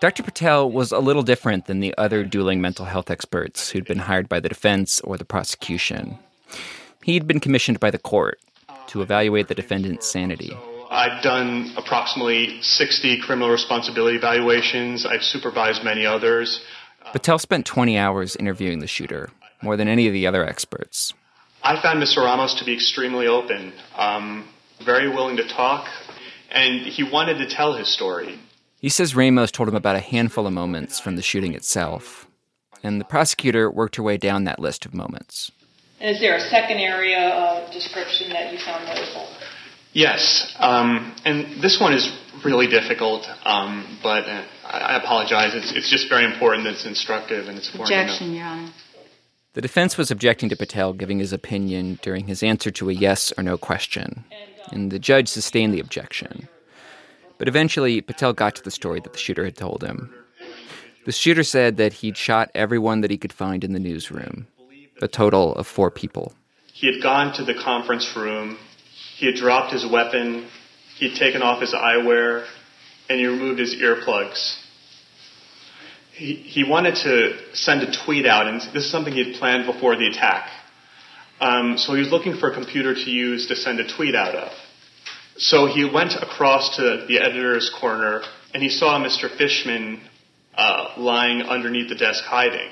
Dr. 0.05 0.23
Patel 0.23 0.71
was 0.71 0.93
a 0.93 0.99
little 0.99 1.23
different 1.23 1.65
than 1.65 1.81
the 1.81 1.95
other 1.97 2.25
dueling 2.25 2.61
mental 2.61 2.85
health 2.85 3.11
experts 3.11 3.71
who'd 3.71 3.87
been 3.87 4.01
hired 4.01 4.29
by 4.29 4.39
the 4.39 4.51
defense 4.51 5.01
or 5.01 5.17
the 5.17 5.25
prosecution. 5.25 6.19
He'd 7.03 7.27
been 7.27 7.41
commissioned 7.41 7.81
by 7.81 7.91
the 7.91 7.99
court 7.99 8.39
to 8.89 9.01
evaluate 9.01 9.49
the 9.49 9.55
defendant's 9.55 10.07
sanity. 10.07 10.55
I've 10.91 11.23
done 11.23 11.73
approximately 11.79 12.61
60 12.61 13.23
criminal 13.23 13.49
responsibility 13.49 14.19
evaluations. 14.19 15.07
I've 15.07 15.25
supervised 15.25 15.83
many 15.83 16.05
others. 16.05 16.63
Patel 17.15 17.39
spent 17.39 17.65
20 17.65 17.97
hours 17.97 18.37
interviewing 18.37 18.81
the 18.81 18.87
shooter, 18.87 19.31
more 19.63 19.79
than 19.79 19.89
any 19.89 20.07
of 20.07 20.13
the 20.13 20.27
other 20.27 20.45
experts. 20.45 21.15
I 21.63 21.81
found 21.81 22.03
Mr. 22.03 22.19
Ramos 22.19 22.59
to 22.59 22.67
be 22.67 22.75
extremely 22.75 23.27
open, 23.27 23.73
um, 23.97 24.51
very 24.85 25.09
willing 25.09 25.39
to 25.39 25.49
talk, 25.49 25.89
and 26.51 26.83
he 26.83 27.05
wanted 27.05 27.39
to 27.39 27.49
tell 27.49 27.73
his 27.73 27.89
story. 27.89 28.39
He 28.85 28.91
says 28.91 29.17
Ramos 29.17 29.51
told 29.51 29.71
him 29.71 29.75
about 29.75 29.97
a 29.97 29.99
handful 29.99 30.47
of 30.47 30.53
moments 30.53 31.01
from 31.01 31.17
the 31.17 31.23
shooting 31.23 31.55
itself, 31.55 32.27
and 32.83 33.01
the 33.01 33.07
prosecutor 33.07 33.71
worked 33.71 33.97
her 33.97 34.03
way 34.03 34.19
down 34.19 34.45
that 34.45 34.59
list 34.59 34.85
of 34.85 34.93
moments. 34.93 35.51
And 36.01 36.15
is 36.15 36.21
there 36.21 36.37
a 36.37 36.41
second 36.51 36.77
area 36.77 37.31
of 37.31 37.73
description 37.73 38.29
that 38.35 38.53
you 38.53 38.59
found 38.59 38.85
notable? 38.85 39.27
Yes, 39.95 40.55
um, 40.59 41.17
and 41.25 41.63
this 41.63 41.81
one 41.81 41.95
is 41.95 42.15
really 42.45 42.67
difficult, 42.67 43.27
um, 43.47 43.99
but 44.03 44.29
uh, 44.29 44.45
I 44.67 44.99
apologize. 45.03 45.55
It's, 45.55 45.73
it's, 45.73 45.91
just 45.91 46.11
very 46.11 46.27
important. 46.27 46.67
It's 46.67 46.85
instructive 46.85 47.49
and 47.49 47.57
it's 47.57 47.73
important. 47.73 47.99
Objection, 47.99 48.35
Your 48.35 48.45
Honor. 48.45 48.71
The 49.55 49.63
defense 49.63 49.97
was 49.97 50.11
objecting 50.11 50.51
to 50.51 50.57
Patel 50.57 50.93
giving 50.93 51.21
his 51.21 51.33
opinion 51.33 52.01
during 52.03 52.27
his 52.27 52.43
answer 52.43 52.71
to 52.73 52.91
a 52.91 52.93
yes 52.93 53.33
or 53.39 53.43
no 53.43 53.57
question, 53.57 54.27
and 54.73 54.93
the 54.93 54.99
judge 54.99 55.29
sustained 55.29 55.73
the 55.73 55.81
objection. 55.81 56.51
But 57.39 57.49
eventually, 57.49 58.01
Patel 58.01 58.33
got 58.33 58.55
to 58.57 58.63
the 58.63 58.71
story 58.71 59.01
that 59.01 59.13
the 59.13 59.19
shooter 59.19 59.45
had 59.45 59.57
told 59.57 59.83
him. 59.83 60.15
The 61.05 61.13
shooter 61.13 61.43
said 61.43 61.77
that 61.77 61.93
he'd 61.93 62.17
shot 62.17 62.51
everyone 62.55 63.03
that 63.03 63.11
he 63.11 63.19
could 63.19 63.33
find 63.33 63.65
in 63.65 63.73
the 63.73 63.81
newsroom, 63.81 64.47
a 65.03 65.09
total 65.09 65.55
of 65.55 65.67
four 65.67 65.91
people. 65.91 66.33
He 66.73 66.93
had 66.93 67.03
gone 67.03 67.35
to 67.35 67.45
the 67.45 67.55
conference 67.55 68.17
room, 68.17 68.59
he 69.17 69.27
had 69.27 69.35
dropped 69.35 69.73
his 69.73 69.87
weapon, 69.87 70.47
he 70.97 71.09
had 71.09 71.19
taken 71.19 71.43
off 71.43 71.61
his 71.61 71.75
eyewear, 71.75 72.47
and 73.09 73.21
he 73.21 73.27
removed 73.27 73.59
his 73.59 73.75
earplugs. 73.75 74.59
He, 76.13 76.35
he 76.35 76.65
wanted 76.65 76.95
to 76.97 77.37
send 77.55 77.83
a 77.83 77.93
tweet 78.05 78.25
out, 78.25 78.47
and 78.47 78.61
this 78.61 78.85
is 78.85 78.91
something 78.91 79.13
he 79.13 79.25
had 79.25 79.35
planned 79.35 79.67
before 79.67 79.97
the 79.97 80.07
attack. 80.07 80.49
Um, 81.41 81.77
so 81.77 81.93
he 81.95 82.01
was 82.01 82.11
looking 82.11 82.37
for 82.37 82.51
a 82.51 82.55
computer 82.55 82.95
to 82.95 83.11
use 83.11 83.49
to 83.49 83.57
send 83.57 83.81
a 83.81 83.87
tweet 83.87 84.15
out 84.15 84.35
of. 84.35 84.53
So 85.37 85.67
he 85.67 85.85
went 85.85 86.15
across 86.15 86.77
to 86.77 87.05
the 87.09 87.19
editor's 87.19 87.71
corner 87.71 88.23
and 88.53 88.63
he 88.63 88.69
saw 88.69 89.01
Mr. 89.01 89.29
Fishman 89.37 90.01
uh, 90.55 90.93
lying 90.97 91.43
underneath 91.43 91.89
the 91.89 91.97
desk 91.97 92.25
hiding. 92.25 92.71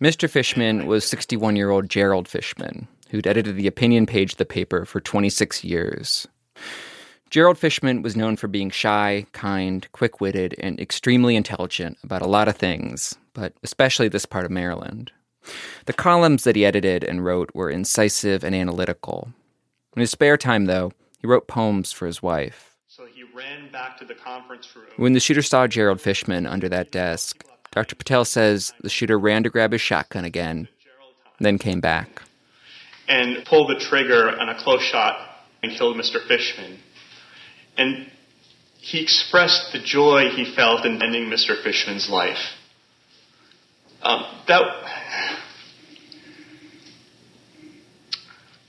Mr. 0.00 0.28
Fishman 0.28 0.86
was 0.86 1.04
61 1.04 1.56
year 1.56 1.70
old 1.70 1.88
Gerald 1.88 2.26
Fishman, 2.26 2.88
who'd 3.10 3.26
edited 3.26 3.56
the 3.56 3.66
opinion 3.66 4.06
page 4.06 4.32
of 4.32 4.38
the 4.38 4.44
paper 4.44 4.84
for 4.84 5.00
26 5.00 5.62
years. 5.62 6.26
Gerald 7.30 7.58
Fishman 7.58 8.02
was 8.02 8.16
known 8.16 8.36
for 8.36 8.48
being 8.48 8.70
shy, 8.70 9.26
kind, 9.32 9.86
quick 9.92 10.20
witted, 10.20 10.54
and 10.58 10.78
extremely 10.78 11.36
intelligent 11.36 11.98
about 12.02 12.22
a 12.22 12.28
lot 12.28 12.48
of 12.48 12.56
things, 12.56 13.16
but 13.32 13.54
especially 13.62 14.08
this 14.08 14.26
part 14.26 14.44
of 14.44 14.50
Maryland. 14.50 15.10
The 15.86 15.92
columns 15.92 16.44
that 16.44 16.56
he 16.56 16.64
edited 16.64 17.02
and 17.04 17.24
wrote 17.24 17.50
were 17.54 17.70
incisive 17.70 18.44
and 18.44 18.54
analytical. 18.54 19.30
In 19.96 20.00
his 20.00 20.10
spare 20.10 20.36
time, 20.36 20.66
though, 20.66 20.92
he 21.24 21.26
wrote 21.26 21.48
poems 21.48 21.90
for 21.90 22.04
his 22.04 22.22
wife. 22.22 22.76
So 22.86 23.06
he 23.06 23.22
ran 23.34 23.72
back 23.72 23.96
to 23.96 24.04
the 24.04 24.12
conference 24.12 24.68
room. 24.76 24.84
When 24.98 25.14
the 25.14 25.20
shooter 25.20 25.40
saw 25.40 25.66
Gerald 25.66 26.02
Fishman 26.02 26.44
under 26.44 26.68
that 26.68 26.92
desk, 26.92 27.42
Dr. 27.70 27.96
Patel 27.96 28.26
says 28.26 28.74
the 28.82 28.90
shooter 28.90 29.18
ran 29.18 29.42
to 29.44 29.48
grab 29.48 29.72
his 29.72 29.80
shotgun 29.80 30.26
again, 30.26 30.68
then 31.40 31.56
came 31.56 31.80
back. 31.80 32.20
And 33.08 33.42
pulled 33.46 33.70
the 33.70 33.80
trigger 33.80 34.38
on 34.38 34.50
a 34.50 34.62
close 34.62 34.82
shot 34.82 35.16
and 35.62 35.72
killed 35.72 35.96
Mr. 35.96 36.22
Fishman. 36.28 36.78
And 37.78 38.10
he 38.76 39.00
expressed 39.00 39.72
the 39.72 39.80
joy 39.80 40.28
he 40.28 40.54
felt 40.54 40.84
in 40.84 41.02
ending 41.02 41.30
Mr. 41.30 41.56
Fishman's 41.62 42.10
life. 42.10 42.52
Um, 44.02 44.26
that 44.46 44.62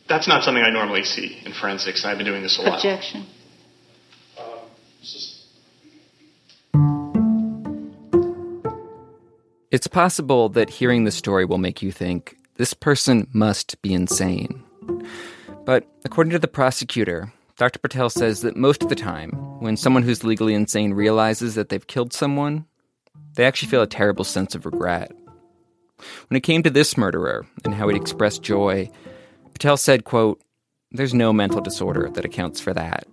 That's 0.07 0.27
not 0.27 0.43
something 0.43 0.63
I 0.63 0.69
normally 0.69 1.03
see 1.03 1.41
in 1.45 1.53
forensics, 1.53 2.03
and 2.03 2.11
I've 2.11 2.17
been 2.17 2.27
doing 2.27 2.43
this 2.43 2.59
a 2.59 2.61
lot. 2.61 2.75
Objection. 2.75 3.25
It's 9.71 9.87
possible 9.87 10.49
that 10.49 10.69
hearing 10.69 11.03
the 11.03 11.11
story 11.11 11.43
will 11.43 11.57
make 11.57 11.81
you 11.81 11.91
think 11.91 12.37
this 12.55 12.73
person 12.73 13.27
must 13.33 13.81
be 13.81 13.93
insane. 13.93 14.63
But 15.65 15.85
according 16.05 16.31
to 16.31 16.39
the 16.39 16.47
prosecutor, 16.47 17.33
Dr. 17.57 17.79
Patel 17.79 18.09
says 18.09 18.41
that 18.41 18.55
most 18.55 18.83
of 18.83 18.89
the 18.89 18.95
time, 18.95 19.31
when 19.59 19.75
someone 19.75 20.03
who's 20.03 20.23
legally 20.23 20.53
insane 20.53 20.93
realizes 20.93 21.55
that 21.55 21.69
they've 21.69 21.87
killed 21.87 22.13
someone, 22.13 22.65
they 23.33 23.45
actually 23.45 23.69
feel 23.69 23.81
a 23.81 23.87
terrible 23.87 24.23
sense 24.23 24.53
of 24.53 24.65
regret. 24.65 25.11
When 26.29 26.37
it 26.37 26.43
came 26.43 26.63
to 26.63 26.69
this 26.69 26.95
murderer 26.95 27.45
and 27.63 27.73
how 27.73 27.87
he'd 27.87 27.99
expressed 27.99 28.43
joy, 28.43 28.89
Patel 29.55 29.77
said, 29.77 30.03
quote, 30.03 30.41
There's 30.91 31.13
no 31.13 31.31
mental 31.31 31.61
disorder 31.61 32.09
that 32.13 32.25
accounts 32.25 32.59
for 32.59 32.73
that. 32.73 33.07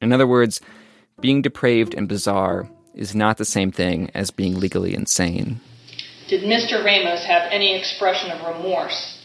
In 0.00 0.10
other 0.10 0.26
words, 0.26 0.60
being 1.20 1.42
depraved 1.42 1.92
and 1.94 2.08
bizarre 2.08 2.68
is 2.94 3.14
not 3.14 3.36
the 3.36 3.44
same 3.44 3.70
thing 3.70 4.10
as 4.14 4.30
being 4.30 4.58
legally 4.58 4.94
insane. 4.94 5.60
Did 6.28 6.44
Mr. 6.44 6.82
Ramos 6.82 7.26
have 7.26 7.52
any 7.52 7.76
expression 7.76 8.30
of 8.30 8.56
remorse? 8.56 9.18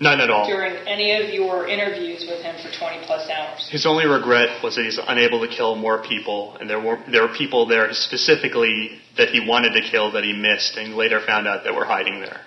None 0.00 0.20
at 0.20 0.28
all. 0.28 0.48
During 0.48 0.74
any 0.88 1.12
of 1.12 1.32
your 1.32 1.68
interviews 1.68 2.26
with 2.28 2.42
him 2.42 2.56
for 2.56 2.76
20 2.76 3.06
plus 3.06 3.30
hours? 3.30 3.68
His 3.70 3.86
only 3.86 4.06
regret 4.06 4.62
was 4.64 4.74
that 4.74 4.84
he's 4.84 4.98
unable 5.06 5.46
to 5.46 5.48
kill 5.48 5.76
more 5.76 6.02
people, 6.02 6.56
and 6.58 6.68
there 6.68 6.80
were 6.80 6.98
there 7.06 7.22
were 7.22 7.34
people 7.34 7.66
there 7.66 7.92
specifically 7.92 8.98
that 9.18 9.28
he 9.28 9.46
wanted 9.46 9.74
to 9.74 9.82
kill 9.82 10.12
that 10.12 10.24
he 10.24 10.32
missed, 10.32 10.78
and 10.78 10.96
later 10.96 11.20
found 11.20 11.46
out 11.46 11.64
that 11.64 11.74
were 11.74 11.84
hiding 11.84 12.20
there. 12.20 12.40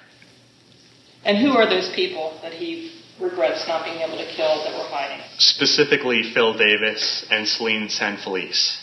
And 1.23 1.37
who 1.37 1.51
are 1.51 1.69
those 1.69 1.93
people 1.95 2.39
that 2.41 2.53
he 2.53 2.91
regrets 3.23 3.67
not 3.67 3.85
being 3.85 4.01
able 4.01 4.17
to 4.17 4.25
kill 4.25 4.63
that 4.63 4.73
were 4.73 4.89
hiding. 4.89 5.23
Specifically, 5.37 6.23
Phil 6.23 6.53
Davis 6.53 7.25
and 7.31 7.47
Celine 7.47 7.87
Sanfelice. 7.87 8.79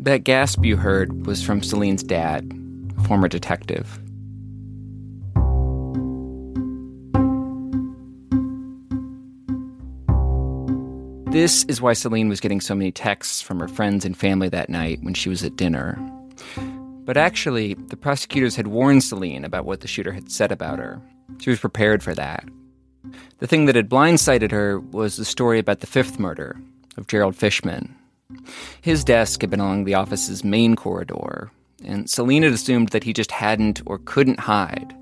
That 0.00 0.24
gasp 0.24 0.64
you 0.64 0.76
heard 0.76 1.26
was 1.26 1.42
from 1.42 1.62
Celine's 1.62 2.02
dad, 2.02 2.52
a 2.96 3.02
former 3.02 3.28
detective. 3.28 3.98
This 11.30 11.64
is 11.64 11.82
why 11.82 11.92
Celine 11.92 12.28
was 12.28 12.40
getting 12.40 12.60
so 12.60 12.74
many 12.74 12.90
texts 12.90 13.42
from 13.42 13.60
her 13.60 13.68
friends 13.68 14.04
and 14.04 14.16
family 14.16 14.48
that 14.48 14.70
night 14.70 15.00
when 15.02 15.14
she 15.14 15.28
was 15.28 15.44
at 15.44 15.56
dinner. 15.56 15.98
But 17.08 17.16
actually, 17.16 17.72
the 17.72 17.96
prosecutors 17.96 18.54
had 18.54 18.66
warned 18.66 19.02
Celine 19.02 19.46
about 19.46 19.64
what 19.64 19.80
the 19.80 19.88
shooter 19.88 20.12
had 20.12 20.30
said 20.30 20.52
about 20.52 20.78
her. 20.78 21.00
She 21.38 21.48
was 21.48 21.58
prepared 21.58 22.02
for 22.02 22.14
that. 22.14 22.44
The 23.38 23.46
thing 23.46 23.64
that 23.64 23.76
had 23.76 23.88
blindsided 23.88 24.50
her 24.50 24.78
was 24.78 25.16
the 25.16 25.24
story 25.24 25.58
about 25.58 25.80
the 25.80 25.86
fifth 25.86 26.18
murder 26.18 26.60
of 26.98 27.06
Gerald 27.06 27.34
Fishman. 27.34 27.96
His 28.82 29.04
desk 29.04 29.40
had 29.40 29.48
been 29.48 29.58
along 29.58 29.84
the 29.84 29.94
office's 29.94 30.44
main 30.44 30.76
corridor, 30.76 31.50
and 31.82 32.10
Celine 32.10 32.42
had 32.42 32.52
assumed 32.52 32.90
that 32.90 33.04
he 33.04 33.14
just 33.14 33.32
hadn't 33.32 33.80
or 33.86 34.00
couldn't 34.00 34.40
hide, 34.40 34.94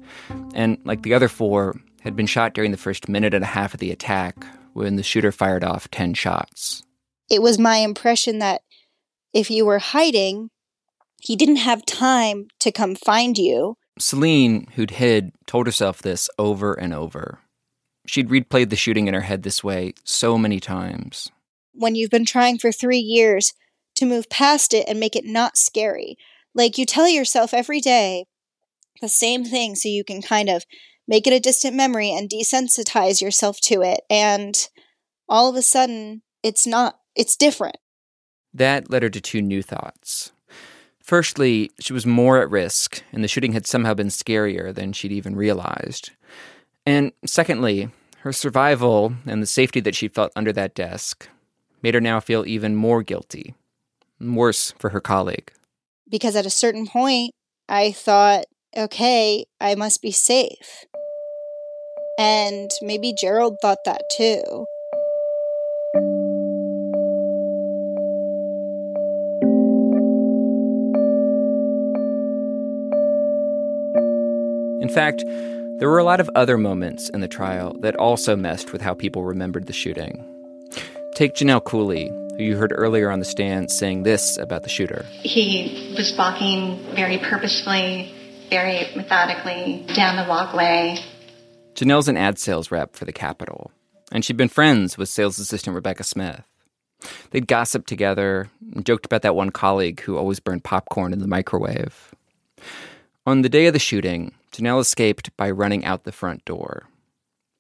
and, 0.55 0.79
like 0.85 1.03
the 1.03 1.13
other 1.13 1.27
four, 1.27 1.75
had 2.03 2.15
been 2.15 2.29
shot 2.29 2.55
during 2.55 2.71
the 2.71 2.77
first 2.77 3.09
minute 3.09 3.35
and 3.35 3.43
a 3.43 3.49
half 3.49 3.75
of 3.75 3.81
the 3.81 3.91
attack 3.91 4.47
when 4.75 4.95
the 4.95 5.03
shooter 5.03 5.33
fired 5.33 5.65
off 5.65 5.91
10 5.91 6.15
shots. 6.15 6.85
It 7.29 7.43
was 7.43 7.59
my 7.59 7.79
impression 7.79 8.39
that 8.39 8.63
if 9.33 9.51
you 9.51 9.67
were 9.67 9.81
hiding, 9.81 10.51
he 11.27 11.35
didn't 11.35 11.57
have 11.57 11.85
time 11.85 12.47
to 12.61 12.71
come 12.71 12.95
find 12.95 13.37
you. 13.37 13.77
Celine, 13.99 14.69
who'd 14.77 14.93
hid, 14.93 15.33
told 15.45 15.67
herself 15.67 16.01
this 16.01 16.31
over 16.39 16.73
and 16.75 16.95
over. 16.95 17.41
She'd 18.07 18.29
replayed 18.29 18.71
the 18.71 18.77
shooting 18.77 19.09
in 19.09 19.15
her 19.15 19.23
head 19.23 19.43
this 19.43 19.65
way 19.65 19.95
so 20.05 20.39
many 20.39 20.61
times. 20.61 21.33
When 21.73 21.97
you've 21.97 22.13
been 22.13 22.27
trying 22.27 22.59
for 22.59 22.71
three 22.71 23.01
years 23.01 23.55
to 23.97 24.07
move 24.07 24.31
past 24.31 24.73
it 24.73 24.87
and 24.89 25.01
make 25.01 25.17
it 25.17 25.25
not 25.25 25.57
scary, 25.57 26.17
like 26.55 26.79
you 26.79 26.87
tell 26.87 27.09
yourself 27.09 27.53
every 27.53 27.81
day 27.81 28.27
the 29.01 29.09
same 29.09 29.45
thing 29.45 29.75
so 29.75 29.89
you 29.89 30.05
can 30.05 30.23
kind 30.23 30.49
of 30.49 30.65
make 31.09 31.27
it 31.27 31.33
a 31.33 31.41
distant 31.41 31.75
memory 31.75 32.13
and 32.13 32.31
desensitize 32.31 33.21
yourself 33.21 33.59
to 33.63 33.83
it. 33.83 34.03
And 34.09 34.57
all 35.29 35.51
of 35.51 35.57
a 35.57 35.63
sudden, 35.63 36.23
it's 36.45 36.69
not, 36.69 37.01
it's 37.17 37.35
different. 37.35 37.79
That 38.55 38.93
led 38.93 39.03
her 39.03 39.11
to 39.11 39.21
two 39.21 39.43
new 39.43 39.61
thoughts. 39.61 40.31
Firstly, 41.07 41.71
she 41.79 41.93
was 41.93 42.05
more 42.05 42.43
at 42.43 42.51
risk, 42.51 43.01
and 43.13 43.23
the 43.23 43.29
shooting 43.29 43.53
had 43.53 43.65
somehow 43.65 43.95
been 43.95 44.09
scarier 44.09 44.75
than 44.75 44.93
she'd 44.93 45.13
even 45.13 45.37
realized. 45.37 46.11
And 46.85 47.13
secondly, 47.25 47.91
her 48.23 48.33
survival 48.33 49.15
and 49.25 49.41
the 49.41 49.47
safety 49.47 49.79
that 49.79 49.95
she 49.95 50.09
felt 50.09 50.33
under 50.35 50.53
that 50.55 50.75
desk 50.75 51.29
made 51.81 51.95
her 51.95 52.01
now 52.01 52.19
feel 52.19 52.45
even 52.45 52.75
more 52.75 53.05
guilty. 53.05 53.55
Worse 54.21 54.73
for 54.81 54.91
her 54.91 55.01
colleague. 55.01 55.53
Because 56.11 56.35
at 56.35 56.45
a 56.45 56.51
certain 56.51 56.89
point, 56.89 57.33
I 57.69 57.93
thought, 57.93 58.47
okay, 58.77 59.45
I 59.61 59.77
must 59.77 60.03
be 60.03 60.11
safe. 60.11 60.87
And 62.19 62.69
maybe 62.83 63.13
Gerald 63.13 63.59
thought 63.63 63.85
that 63.85 64.03
too. 64.17 64.67
In 74.87 74.95
fact, 74.95 75.25
there 75.81 75.89
were 75.89 75.99
a 75.99 76.05
lot 76.05 76.21
of 76.21 76.31
other 76.37 76.57
moments 76.57 77.09
in 77.09 77.21
the 77.21 77.27
trial 77.27 77.77
that 77.81 77.97
also 77.97 78.37
messed 78.37 78.73
with 78.73 78.81
how 78.81 78.95
people 78.95 79.25
remembered 79.25 79.67
the 79.67 79.73
shooting. 79.73 80.25
Take 81.17 81.35
Janelle 81.35 81.65
Cooley, 81.65 82.07
who 82.37 82.45
you 82.45 82.57
heard 82.57 82.73
earlier 82.73 83.11
on 83.11 83.19
the 83.19 83.25
stand 83.25 83.73
saying 83.73 84.05
this 84.05 84.39
about 84.39 84.63
the 84.63 84.69
shooter. 84.69 85.05
He 85.23 85.93
was 85.99 86.15
walking 86.17 86.79
very 86.95 87.19
purposefully, 87.19 88.15
very 88.49 88.87
methodically 88.95 89.85
down 89.97 90.25
the 90.25 90.31
walkway. 90.31 90.99
Janelle's 91.75 92.07
an 92.07 92.17
ad 92.17 92.39
sales 92.39 92.71
rep 92.71 92.95
for 92.95 93.07
the 93.07 93.13
Capital, 93.13 93.73
and 94.13 94.25
she'd 94.25 94.37
been 94.37 94.49
friends 94.49 94.97
with 94.97 95.09
sales 95.09 95.41
assistant 95.41 95.75
Rebecca 95.75 96.05
Smith. 96.05 96.45
They'd 97.33 97.49
gossiped 97.49 97.89
together 97.89 98.51
and 98.73 98.87
joked 98.87 99.05
about 99.05 99.23
that 99.23 99.35
one 99.35 99.51
colleague 99.51 100.03
who 100.03 100.17
always 100.17 100.39
burned 100.39 100.63
popcorn 100.63 101.13
in 101.13 101.19
the 101.19 101.27
microwave. 101.27 102.15
On 103.27 103.43
the 103.43 103.49
day 103.49 103.67
of 103.67 103.73
the 103.73 103.81
shooting, 103.81 104.33
Janelle 104.57 104.81
escaped 104.81 105.37
by 105.37 105.51
running 105.51 105.85
out 105.85 106.05
the 106.05 106.13
front 106.13 106.45
door. 106.45 106.89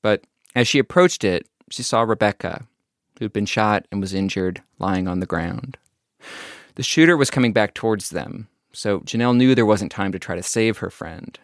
But 0.02 0.24
as 0.54 0.66
she 0.66 0.78
approached 0.78 1.24
it, 1.24 1.46
she 1.70 1.82
saw 1.82 2.02
Rebecca, 2.02 2.66
who'd 3.18 3.32
been 3.32 3.46
shot 3.46 3.86
and 3.92 4.00
was 4.00 4.14
injured, 4.14 4.62
lying 4.78 5.06
on 5.06 5.20
the 5.20 5.26
ground. 5.26 5.76
The 6.76 6.82
shooter 6.82 7.16
was 7.16 7.30
coming 7.30 7.52
back 7.52 7.74
towards 7.74 8.10
them, 8.10 8.48
so 8.72 9.00
Janelle 9.00 9.36
knew 9.36 9.54
there 9.54 9.66
wasn't 9.66 9.92
time 9.92 10.12
to 10.12 10.18
try 10.18 10.36
to 10.36 10.42
save 10.42 10.78
her 10.78 10.90
friend. 10.90 11.38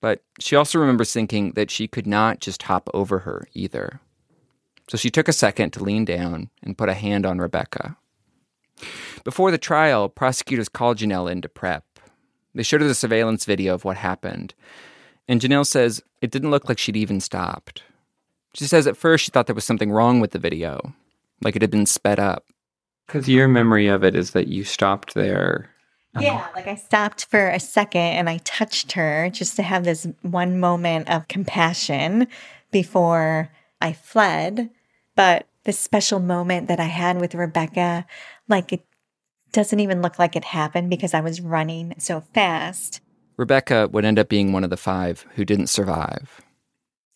But 0.00 0.22
she 0.40 0.56
also 0.56 0.78
remembers 0.78 1.12
thinking 1.12 1.52
that 1.52 1.70
she 1.70 1.86
could 1.86 2.06
not 2.06 2.40
just 2.40 2.64
hop 2.64 2.90
over 2.92 3.20
her 3.20 3.46
either. 3.54 4.00
So 4.88 4.98
she 4.98 5.10
took 5.10 5.28
a 5.28 5.32
second 5.32 5.70
to 5.70 5.84
lean 5.84 6.04
down 6.04 6.50
and 6.62 6.76
put 6.76 6.88
a 6.88 6.94
hand 6.94 7.24
on 7.24 7.38
Rebecca. 7.38 7.96
Before 9.24 9.50
the 9.50 9.58
trial, 9.58 10.08
prosecutors 10.08 10.68
called 10.68 10.98
Janelle 10.98 11.30
in 11.30 11.40
to 11.42 11.48
prep. 11.48 11.84
They 12.54 12.62
showed 12.62 12.80
her 12.80 12.88
the 12.88 12.94
surveillance 12.94 13.44
video 13.44 13.74
of 13.74 13.84
what 13.84 13.96
happened. 13.96 14.54
And 15.28 15.40
Janelle 15.40 15.66
says 15.66 16.02
it 16.20 16.30
didn't 16.30 16.50
look 16.50 16.68
like 16.68 16.78
she'd 16.78 16.96
even 16.96 17.20
stopped. 17.20 17.82
She 18.54 18.64
says 18.64 18.86
at 18.86 18.96
first 18.96 19.24
she 19.24 19.30
thought 19.30 19.46
there 19.46 19.54
was 19.54 19.64
something 19.64 19.90
wrong 19.90 20.20
with 20.20 20.32
the 20.32 20.38
video, 20.38 20.94
like 21.40 21.56
it 21.56 21.62
had 21.62 21.70
been 21.70 21.86
sped 21.86 22.18
up. 22.18 22.44
Because 23.06 23.28
your 23.28 23.48
memory 23.48 23.88
of 23.88 24.04
it 24.04 24.14
is 24.14 24.32
that 24.32 24.48
you 24.48 24.64
stopped 24.64 25.14
there. 25.14 25.70
Yeah, 26.20 26.46
like 26.54 26.66
I 26.66 26.74
stopped 26.74 27.24
for 27.26 27.48
a 27.48 27.58
second 27.58 28.00
and 28.00 28.28
I 28.28 28.38
touched 28.38 28.92
her 28.92 29.30
just 29.30 29.56
to 29.56 29.62
have 29.62 29.84
this 29.84 30.06
one 30.20 30.60
moment 30.60 31.08
of 31.08 31.28
compassion 31.28 32.26
before 32.70 33.50
I 33.80 33.94
fled. 33.94 34.68
But 35.16 35.46
this 35.64 35.78
special 35.78 36.20
moment 36.20 36.68
that 36.68 36.80
I 36.80 36.84
had 36.84 37.20
with 37.20 37.34
Rebecca, 37.34 38.06
like 38.48 38.72
it 38.72 38.84
doesn't 39.52 39.80
even 39.80 40.02
look 40.02 40.18
like 40.18 40.34
it 40.34 40.44
happened 40.44 40.90
because 40.90 41.14
I 41.14 41.20
was 41.20 41.40
running 41.40 41.94
so 41.98 42.22
fast. 42.34 43.00
Rebecca 43.36 43.88
would 43.92 44.04
end 44.04 44.18
up 44.18 44.28
being 44.28 44.52
one 44.52 44.64
of 44.64 44.70
the 44.70 44.76
five 44.76 45.26
who 45.34 45.44
didn't 45.44 45.68
survive. 45.68 46.40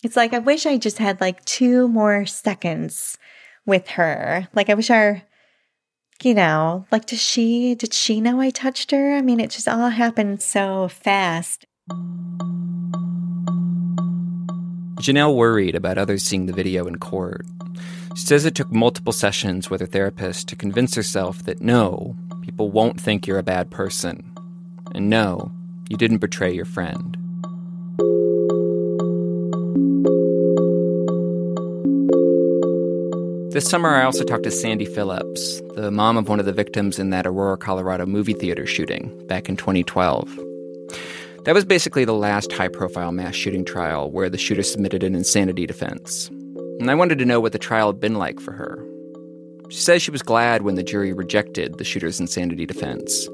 It's 0.03 0.15
like 0.15 0.33
I 0.33 0.39
wish 0.39 0.65
I 0.65 0.77
just 0.77 0.99
had 0.99 1.19
like 1.19 1.43
two 1.45 1.87
more 1.87 2.25
seconds 2.25 3.17
with 3.65 3.87
her. 3.89 4.47
Like 4.53 4.69
I 4.69 4.75
wish 4.75 4.89
our 4.89 5.23
you 6.23 6.33
know, 6.33 6.85
like 6.91 7.05
does 7.05 7.21
she 7.21 7.75
did 7.75 7.93
she 7.93 8.21
know 8.21 8.39
I 8.39 8.49
touched 8.49 8.91
her? 8.91 9.15
I 9.15 9.21
mean, 9.21 9.39
it 9.39 9.51
just 9.51 9.67
all 9.67 9.89
happened 9.89 10.41
so 10.41 10.87
fast. 10.87 11.65
Janelle 14.99 15.35
worried 15.35 15.75
about 15.75 15.97
others 15.97 16.23
seeing 16.23 16.47
the 16.47 16.53
video 16.53 16.87
in 16.87 16.97
court. 16.97 17.45
She 18.15 18.25
says 18.25 18.45
it 18.45 18.55
took 18.55 18.71
multiple 18.71 19.13
sessions 19.13 19.69
with 19.69 19.79
her 19.79 19.87
therapist 19.87 20.47
to 20.49 20.55
convince 20.55 20.95
herself 20.95 21.43
that 21.43 21.61
no, 21.61 22.15
people 22.47 22.71
won't 22.71 22.99
think 22.99 23.27
you're 23.27 23.37
a 23.37 23.43
bad 23.43 23.69
person. 23.69 24.23
And 24.95 25.09
no, 25.09 25.51
you 25.89 25.97
didn't 25.97 26.19
betray 26.19 26.49
your 26.49 26.63
friend. 26.63 27.17
This 33.51 33.67
summer, 33.69 33.93
I 33.93 34.05
also 34.05 34.23
talked 34.23 34.45
to 34.45 34.51
Sandy 34.51 34.85
Phillips, 34.85 35.61
the 35.75 35.91
mom 35.91 36.15
of 36.15 36.29
one 36.29 36.39
of 36.39 36.45
the 36.45 36.53
victims 36.53 36.99
in 36.99 37.09
that 37.09 37.27
Aurora, 37.27 37.57
Colorado 37.57 38.05
movie 38.05 38.33
theater 38.33 38.65
shooting 38.65 39.11
back 39.27 39.49
in 39.49 39.57
2012. 39.57 40.39
That 41.43 41.53
was 41.53 41.65
basically 41.65 42.05
the 42.05 42.13
last 42.13 42.53
high 42.53 42.69
profile 42.69 43.11
mass 43.11 43.35
shooting 43.35 43.65
trial 43.65 44.09
where 44.09 44.29
the 44.29 44.37
shooter 44.37 44.63
submitted 44.63 45.03
an 45.03 45.15
insanity 45.15 45.65
defense. 45.65 46.29
And 46.79 46.89
I 46.89 46.95
wanted 46.95 47.17
to 47.19 47.25
know 47.25 47.41
what 47.41 47.51
the 47.51 47.59
trial 47.59 47.91
had 47.91 47.99
been 47.99 48.15
like 48.15 48.39
for 48.39 48.53
her. 48.53 48.81
She 49.69 49.77
says 49.77 50.01
she 50.01 50.11
was 50.11 50.21
glad 50.21 50.61
when 50.61 50.75
the 50.75 50.83
jury 50.83 51.13
rejected 51.13 51.77
the 51.77 51.83
shooter's 51.83 52.19
insanity 52.19 52.65
defense, 52.65 53.27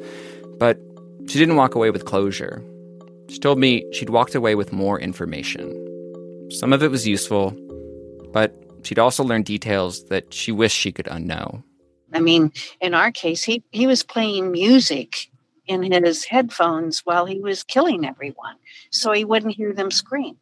but 0.57 0.79
she 1.27 1.39
didn't 1.39 1.55
walk 1.55 1.75
away 1.75 1.91
with 1.91 2.05
closure. 2.05 2.63
She 3.29 3.39
told 3.39 3.59
me 3.59 3.85
she'd 3.93 4.09
walked 4.09 4.35
away 4.35 4.55
with 4.55 4.73
more 4.73 4.99
information. 4.99 5.71
Some 6.51 6.73
of 6.73 6.83
it 6.83 6.91
was 6.91 7.07
useful, 7.07 7.51
but 8.31 8.53
she'd 8.83 8.99
also 8.99 9.23
learned 9.23 9.45
details 9.45 10.05
that 10.05 10.33
she 10.33 10.51
wished 10.51 10.77
she 10.77 10.91
could 10.91 11.05
unknow. 11.05 11.63
I 12.13 12.19
mean, 12.19 12.51
in 12.81 12.93
our 12.93 13.11
case, 13.11 13.43
he, 13.43 13.63
he 13.71 13.87
was 13.87 14.03
playing 14.03 14.51
music 14.51 15.29
in 15.65 15.83
his 15.91 16.25
headphones 16.25 16.99
while 17.05 17.25
he 17.25 17.39
was 17.39 17.63
killing 17.63 18.05
everyone, 18.05 18.55
so 18.91 19.11
he 19.11 19.23
wouldn't 19.23 19.55
hear 19.55 19.73
them 19.73 19.91
scream. 19.91 20.37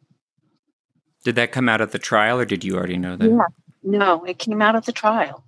Did 1.24 1.36
that 1.36 1.52
come 1.52 1.68
out 1.68 1.80
at 1.80 1.92
the 1.92 1.98
trial, 1.98 2.40
or 2.40 2.44
did 2.44 2.64
you 2.64 2.76
already 2.76 2.96
know 2.96 3.16
that? 3.16 3.30
Yeah. 3.30 3.46
No, 3.84 4.24
it 4.24 4.38
came 4.38 4.60
out 4.60 4.76
at 4.76 4.84
the 4.84 4.92
trial. 4.92 5.44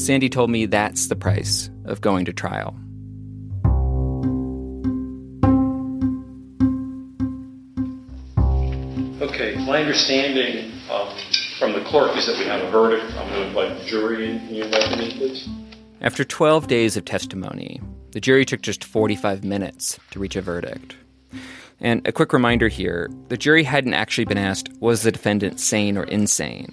Sandy 0.00 0.30
told 0.30 0.48
me 0.48 0.64
that's 0.64 1.08
the 1.08 1.14
price 1.14 1.68
of 1.84 2.00
going 2.00 2.24
to 2.24 2.32
trial. 2.32 2.74
Okay, 9.20 9.56
my 9.66 9.80
understanding 9.80 10.72
um, 10.90 11.14
from 11.58 11.74
the 11.74 11.84
clerk 11.84 12.16
is 12.16 12.26
that 12.26 12.38
we 12.38 12.46
have 12.46 12.62
a 12.62 12.70
verdict. 12.70 13.04
I'm 13.14 13.28
going 13.28 13.42
to 13.42 13.48
invite 13.48 13.78
the 13.78 13.84
jury 13.84 14.30
in. 14.30 14.38
Can 14.40 14.54
you 14.54 14.64
invite 14.64 14.90
them 14.90 15.00
in, 15.00 15.10
please? 15.18 15.46
After 16.00 16.24
12 16.24 16.66
days 16.66 16.96
of 16.96 17.04
testimony, 17.04 17.82
the 18.12 18.20
jury 18.20 18.46
took 18.46 18.62
just 18.62 18.82
45 18.82 19.44
minutes 19.44 20.00
to 20.12 20.18
reach 20.18 20.34
a 20.34 20.40
verdict. 20.40 20.96
And 21.78 22.06
a 22.08 22.12
quick 22.12 22.32
reminder 22.32 22.68
here 22.68 23.10
the 23.28 23.36
jury 23.36 23.64
hadn't 23.64 23.94
actually 23.94 24.24
been 24.24 24.38
asked, 24.38 24.70
was 24.80 25.02
the 25.02 25.12
defendant 25.12 25.60
sane 25.60 25.98
or 25.98 26.04
insane? 26.04 26.70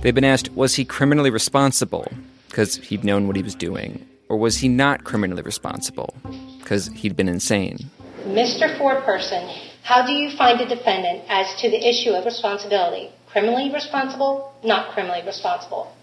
They'd 0.00 0.14
been 0.14 0.24
asked, 0.24 0.50
was 0.52 0.76
he 0.76 0.86
criminally 0.86 1.30
responsible 1.30 2.08
because 2.54 2.76
he'd 2.76 3.02
known 3.02 3.26
what 3.26 3.34
he 3.34 3.42
was 3.42 3.56
doing? 3.56 4.06
Or 4.28 4.36
was 4.36 4.58
he 4.58 4.68
not 4.68 5.02
criminally 5.02 5.42
responsible 5.42 6.14
because 6.60 6.86
he'd 6.86 7.16
been 7.16 7.28
insane? 7.28 7.78
Mr. 8.26 8.78
Ford 8.78 9.02
person, 9.02 9.42
how 9.82 10.06
do 10.06 10.12
you 10.12 10.30
find 10.30 10.60
a 10.60 10.68
defendant 10.68 11.24
as 11.28 11.52
to 11.56 11.68
the 11.68 11.84
issue 11.84 12.10
of 12.10 12.24
responsibility? 12.24 13.10
Criminally 13.26 13.72
responsible, 13.74 14.54
not 14.62 14.92
criminally 14.92 15.20
responsible? 15.26 15.96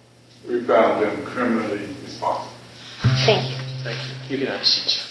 We 0.46 0.62
found 0.66 1.02
them 1.02 1.24
criminally 1.24 1.88
responsible. 2.04 2.52
Thank 3.26 3.50
you. 3.50 3.58
Thank 3.86 4.00
you. 4.30 4.38
You 4.38 4.44
can 4.44 4.54
have 4.54 4.62
a 4.62 4.66
seat. 4.66 5.08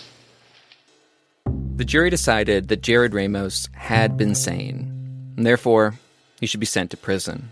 The 1.76 1.87
jury 1.87 2.11
decided 2.11 2.68
that 2.68 2.83
Jarrod 2.83 3.14
Ramos 3.14 3.66
had 3.72 4.18
been 4.18 4.35
sane, 4.35 5.33
and 5.38 5.46
therefore 5.46 5.94
He 6.38 6.46
should 6.46 6.61
be 6.61 6.66
sent 6.66 6.90
to 6.90 6.98
prison. 6.98 7.48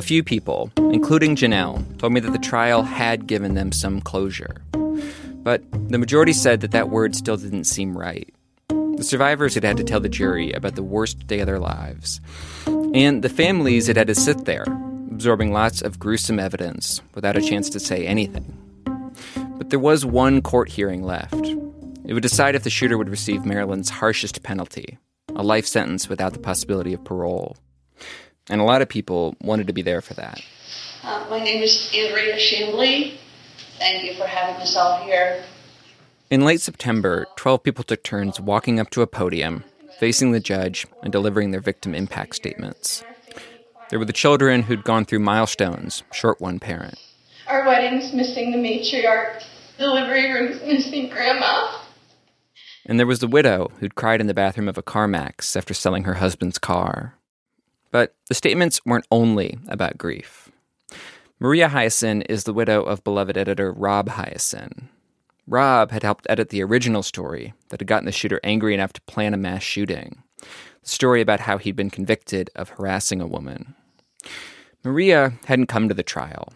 A 0.00 0.02
few 0.02 0.24
people, 0.24 0.72
including 0.78 1.36
Janelle, 1.36 1.98
told 1.98 2.14
me 2.14 2.20
that 2.20 2.30
the 2.30 2.38
trial 2.38 2.84
had 2.84 3.26
given 3.26 3.52
them 3.52 3.70
some 3.70 4.00
closure. 4.00 4.62
But 4.72 5.62
the 5.90 5.98
majority 5.98 6.32
said 6.32 6.62
that 6.62 6.70
that 6.70 6.88
word 6.88 7.14
still 7.14 7.36
didn't 7.36 7.64
seem 7.64 7.98
right. 7.98 8.26
The 8.70 9.04
survivors 9.04 9.52
had 9.52 9.62
had 9.62 9.76
to 9.76 9.84
tell 9.84 10.00
the 10.00 10.08
jury 10.08 10.52
about 10.52 10.74
the 10.74 10.82
worst 10.82 11.26
day 11.26 11.40
of 11.40 11.46
their 11.46 11.58
lives. 11.58 12.18
And 12.66 13.22
the 13.22 13.28
families 13.28 13.88
had 13.88 13.98
had 13.98 14.06
to 14.06 14.14
sit 14.14 14.46
there, 14.46 14.64
absorbing 15.12 15.52
lots 15.52 15.82
of 15.82 15.98
gruesome 15.98 16.38
evidence 16.38 17.02
without 17.14 17.36
a 17.36 17.42
chance 17.42 17.68
to 17.68 17.78
say 17.78 18.06
anything. 18.06 18.56
But 19.58 19.68
there 19.68 19.78
was 19.78 20.06
one 20.06 20.40
court 20.40 20.70
hearing 20.70 21.02
left. 21.02 21.46
It 22.06 22.14
would 22.14 22.22
decide 22.22 22.54
if 22.54 22.62
the 22.62 22.70
shooter 22.70 22.96
would 22.96 23.10
receive 23.10 23.44
Maryland's 23.44 23.90
harshest 23.90 24.42
penalty 24.42 24.96
a 25.36 25.42
life 25.42 25.66
sentence 25.66 26.08
without 26.08 26.32
the 26.32 26.38
possibility 26.38 26.94
of 26.94 27.04
parole. 27.04 27.58
And 28.50 28.60
a 28.60 28.64
lot 28.64 28.82
of 28.82 28.88
people 28.88 29.36
wanted 29.40 29.68
to 29.68 29.72
be 29.72 29.80
there 29.80 30.00
for 30.00 30.14
that. 30.14 30.42
Uh, 31.04 31.24
my 31.30 31.38
name 31.38 31.62
is 31.62 31.88
Andrea 31.94 32.34
Chamblee. 32.34 33.16
Thank 33.78 34.04
you 34.04 34.14
for 34.14 34.26
having 34.26 34.60
us 34.60 34.76
all 34.76 35.02
here. 35.04 35.44
In 36.30 36.44
late 36.44 36.60
September, 36.60 37.26
12 37.36 37.62
people 37.62 37.84
took 37.84 38.02
turns 38.02 38.40
walking 38.40 38.80
up 38.80 38.90
to 38.90 39.02
a 39.02 39.06
podium, 39.06 39.62
facing 40.00 40.32
the 40.32 40.40
judge, 40.40 40.84
and 41.02 41.12
delivering 41.12 41.52
their 41.52 41.60
victim 41.60 41.94
impact 41.94 42.34
statements. 42.34 43.04
There 43.88 44.00
were 44.00 44.04
the 44.04 44.12
children 44.12 44.62
who'd 44.62 44.84
gone 44.84 45.04
through 45.04 45.20
milestones, 45.20 46.02
short 46.12 46.40
one 46.40 46.58
parent. 46.58 46.98
Our 47.46 47.66
wedding's 47.66 48.12
missing 48.12 48.50
the 48.50 48.58
matriarch. 48.58 49.44
Delivery 49.78 50.32
room's 50.32 50.60
missing 50.62 51.08
grandma. 51.08 51.78
And 52.84 52.98
there 52.98 53.06
was 53.06 53.20
the 53.20 53.28
widow 53.28 53.70
who'd 53.78 53.94
cried 53.94 54.20
in 54.20 54.26
the 54.26 54.34
bathroom 54.34 54.68
of 54.68 54.76
a 54.76 54.82
CarMax 54.82 55.56
after 55.56 55.72
selling 55.72 56.04
her 56.04 56.14
husband's 56.14 56.58
car. 56.58 57.14
But 57.90 58.14
the 58.28 58.34
statements 58.34 58.80
weren't 58.86 59.06
only 59.10 59.58
about 59.68 59.98
grief. 59.98 60.50
Maria 61.38 61.68
Hiaasen 61.68 62.24
is 62.28 62.44
the 62.44 62.52
widow 62.52 62.82
of 62.82 63.02
beloved 63.02 63.36
editor 63.36 63.72
Rob 63.72 64.10
Hiaasen. 64.10 64.88
Rob 65.46 65.90
had 65.90 66.02
helped 66.02 66.26
edit 66.28 66.50
the 66.50 66.62
original 66.62 67.02
story 67.02 67.54
that 67.70 67.80
had 67.80 67.88
gotten 67.88 68.06
the 68.06 68.12
shooter 68.12 68.40
angry 68.44 68.74
enough 68.74 68.92
to 68.92 69.00
plan 69.02 69.34
a 69.34 69.38
mass 69.38 69.62
shooting. 69.62 70.22
The 70.38 70.88
story 70.88 71.20
about 71.20 71.40
how 71.40 71.58
he'd 71.58 71.76
been 71.76 71.90
convicted 71.90 72.50
of 72.54 72.70
harassing 72.70 73.20
a 73.20 73.26
woman. 73.26 73.74
Maria 74.84 75.32
hadn't 75.46 75.66
come 75.66 75.88
to 75.88 75.94
the 75.94 76.02
trial, 76.02 76.52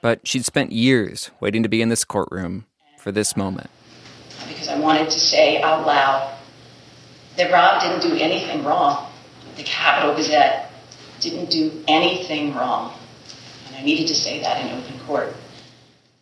but 0.00 0.26
she'd 0.26 0.44
spent 0.44 0.72
years 0.72 1.30
waiting 1.40 1.62
to 1.62 1.68
be 1.68 1.82
in 1.82 1.88
this 1.88 2.04
courtroom 2.04 2.64
for 2.98 3.12
this 3.12 3.36
moment. 3.36 3.70
Because 4.48 4.68
I 4.68 4.78
wanted 4.78 5.10
to 5.10 5.20
say 5.20 5.60
out 5.60 5.86
loud 5.86 6.34
that 7.36 7.52
Rob 7.52 7.82
didn't 7.82 8.00
do 8.00 8.16
anything 8.22 8.64
wrong. 8.64 9.10
The 9.56 9.62
Capital 9.64 10.14
Gazette 10.14 10.67
didn't 11.20 11.50
do 11.50 11.84
anything 11.88 12.54
wrong. 12.54 12.94
And 13.68 13.76
I 13.76 13.82
needed 13.82 14.06
to 14.08 14.14
say 14.14 14.40
that 14.40 14.64
in 14.64 14.78
open 14.78 14.98
court. 15.00 15.34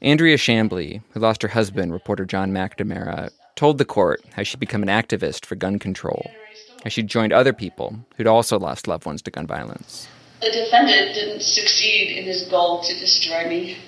Andrea 0.03 0.37
Chamblee, 0.37 1.03
who 1.11 1.21
lost 1.21 1.43
her 1.43 1.49
husband, 1.49 1.93
reporter 1.93 2.25
John 2.25 2.53
McNamara, 2.53 3.31
told 3.55 3.79
the 3.79 3.85
court 3.85 4.23
how 4.35 4.43
she'd 4.43 4.61
become 4.61 4.83
an 4.83 4.89
activist 4.89 5.47
for 5.47 5.55
gun 5.55 5.79
control, 5.79 6.31
how 6.85 6.91
she'd 6.91 7.09
joined 7.09 7.33
other 7.33 7.53
people 7.53 7.99
who'd 8.17 8.27
also 8.27 8.59
lost 8.59 8.87
loved 8.87 9.07
ones 9.07 9.23
to 9.23 9.31
gun 9.31 9.47
violence. 9.47 10.07
The 10.43 10.51
defendant 10.51 11.15
didn't 11.15 11.41
succeed 11.41 12.19
in 12.19 12.25
his 12.25 12.43
goal 12.43 12.83
to 12.83 12.95
destroy 12.95 13.49
me. 13.49 13.79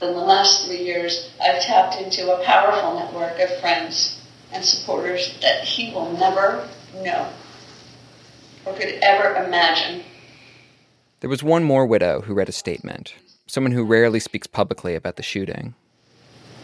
In 0.00 0.12
the 0.14 0.20
last 0.20 0.66
three 0.66 0.82
years, 0.82 1.30
I've 1.42 1.60
tapped 1.60 2.00
into 2.00 2.32
a 2.32 2.42
powerful 2.44 2.94
network 2.94 3.38
of 3.40 3.60
friends 3.60 4.18
and 4.52 4.64
supporters 4.64 5.36
that 5.42 5.64
he 5.64 5.92
will 5.92 6.12
never 6.12 6.68
know 7.02 7.28
or 8.64 8.74
could 8.74 8.98
ever 9.02 9.44
imagine. 9.44 10.02
There 11.20 11.30
was 11.30 11.42
one 11.42 11.64
more 11.64 11.86
widow 11.86 12.22
who 12.22 12.34
read 12.34 12.48
a 12.48 12.52
statement, 12.52 13.14
someone 13.46 13.72
who 13.72 13.84
rarely 13.84 14.20
speaks 14.20 14.46
publicly 14.46 14.94
about 14.94 15.16
the 15.16 15.22
shooting. 15.22 15.74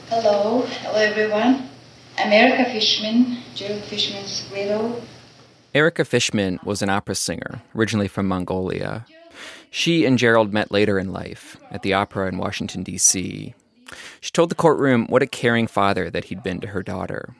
Hello, 0.08 0.62
hello 0.66 0.96
everyone. 0.96 1.68
I'm 2.18 2.32
Erica 2.32 2.70
Fishman, 2.70 3.38
Gerald 3.54 3.82
Fishman's 3.84 4.48
widow. 4.50 5.02
Erica 5.74 6.04
Fishman 6.04 6.58
was 6.64 6.80
an 6.80 6.88
opera 6.88 7.14
singer, 7.14 7.60
originally 7.74 8.08
from 8.08 8.26
Mongolia. 8.26 9.04
She 9.70 10.06
and 10.06 10.16
Gerald 10.16 10.54
met 10.54 10.70
later 10.72 10.98
in 10.98 11.12
life 11.12 11.58
at 11.70 11.82
the 11.82 11.92
opera 11.92 12.28
in 12.28 12.38
Washington, 12.38 12.82
D.C. 12.82 13.54
She 14.20 14.30
told 14.30 14.50
the 14.50 14.54
courtroom 14.54 15.06
what 15.08 15.22
a 15.22 15.26
caring 15.26 15.66
father 15.66 16.08
that 16.08 16.24
he'd 16.24 16.42
been 16.42 16.60
to 16.60 16.68
her 16.68 16.82
daughter. 16.82 17.34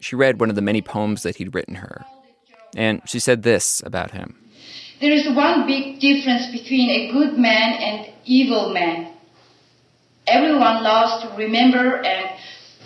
She 0.00 0.16
read 0.16 0.40
one 0.40 0.48
of 0.48 0.56
the 0.56 0.62
many 0.62 0.80
poems 0.80 1.22
that 1.22 1.36
he'd 1.36 1.54
written 1.54 1.74
her. 1.76 2.06
And 2.76 3.02
she 3.06 3.18
said 3.18 3.42
this 3.42 3.82
about 3.84 4.12
him 4.12 4.36
There 5.00 5.12
is 5.12 5.28
one 5.34 5.66
big 5.66 6.00
difference 6.00 6.46
between 6.50 6.88
a 6.90 7.12
good 7.12 7.38
man 7.38 7.72
and 7.74 8.12
evil 8.24 8.72
man. 8.72 9.12
Everyone 10.26 10.82
loves 10.82 11.22
to 11.22 11.36
remember 11.36 11.96
and 11.96 12.30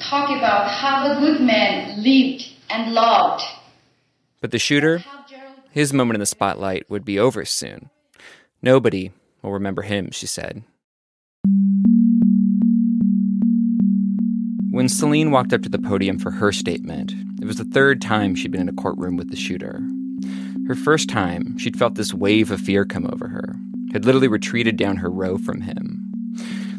talk 0.00 0.30
about 0.30 0.68
how 0.68 1.08
the 1.08 1.20
good 1.20 1.40
man 1.40 2.02
lived 2.02 2.44
and 2.70 2.92
loved. 2.92 3.42
But 4.40 4.50
the 4.50 4.58
shooter, 4.58 5.04
his 5.70 5.92
moment 5.92 6.16
in 6.16 6.20
the 6.20 6.26
spotlight 6.26 6.88
would 6.90 7.04
be 7.04 7.18
over 7.18 7.44
soon. 7.44 7.90
Nobody 8.62 9.12
will 9.42 9.52
remember 9.52 9.82
him, 9.82 10.10
she 10.10 10.26
said. 10.26 10.64
When 14.70 14.88
Celine 14.88 15.30
walked 15.30 15.52
up 15.52 15.62
to 15.62 15.68
the 15.68 15.78
podium 15.78 16.18
for 16.18 16.30
her 16.32 16.52
statement, 16.52 17.12
it 17.46 17.50
was 17.50 17.58
the 17.58 17.64
third 17.64 18.02
time 18.02 18.34
she'd 18.34 18.50
been 18.50 18.62
in 18.62 18.68
a 18.68 18.72
courtroom 18.72 19.16
with 19.16 19.30
the 19.30 19.36
shooter. 19.36 19.80
Her 20.66 20.74
first 20.74 21.08
time, 21.08 21.56
she'd 21.58 21.78
felt 21.78 21.94
this 21.94 22.12
wave 22.12 22.50
of 22.50 22.60
fear 22.60 22.84
come 22.84 23.06
over 23.06 23.28
her, 23.28 23.54
had 23.92 24.04
literally 24.04 24.26
retreated 24.26 24.76
down 24.76 24.96
her 24.96 25.08
row 25.08 25.38
from 25.38 25.60
him. 25.60 26.02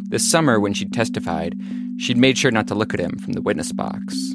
This 0.09 0.29
summer, 0.29 0.59
when 0.59 0.73
she'd 0.73 0.91
testified, 0.91 1.57
she'd 1.97 2.17
made 2.17 2.37
sure 2.37 2.51
not 2.51 2.67
to 2.67 2.75
look 2.75 2.93
at 2.93 2.99
him 2.99 3.17
from 3.17 3.31
the 3.31 3.41
witness 3.41 3.71
box. 3.71 4.33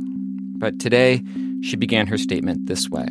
But 0.56 0.78
today, 0.78 1.22
she 1.62 1.76
began 1.76 2.06
her 2.06 2.16
statement 2.16 2.66
this 2.66 2.88
way. 2.88 3.08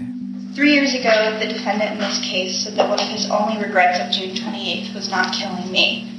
Three 0.56 0.74
years 0.74 0.96
ago, 0.96 1.38
the 1.40 1.46
defendant 1.46 1.92
in 1.92 1.98
this 2.00 2.26
case 2.26 2.64
said 2.64 2.76
that 2.76 2.90
one 2.90 3.00
of 3.00 3.08
his 3.08 3.30
only 3.30 3.62
regrets 3.64 4.00
of 4.00 4.12
June 4.12 4.36
28th 4.36 4.96
was 4.96 5.12
not 5.12 5.32
killing 5.32 5.72
me. 5.72 6.12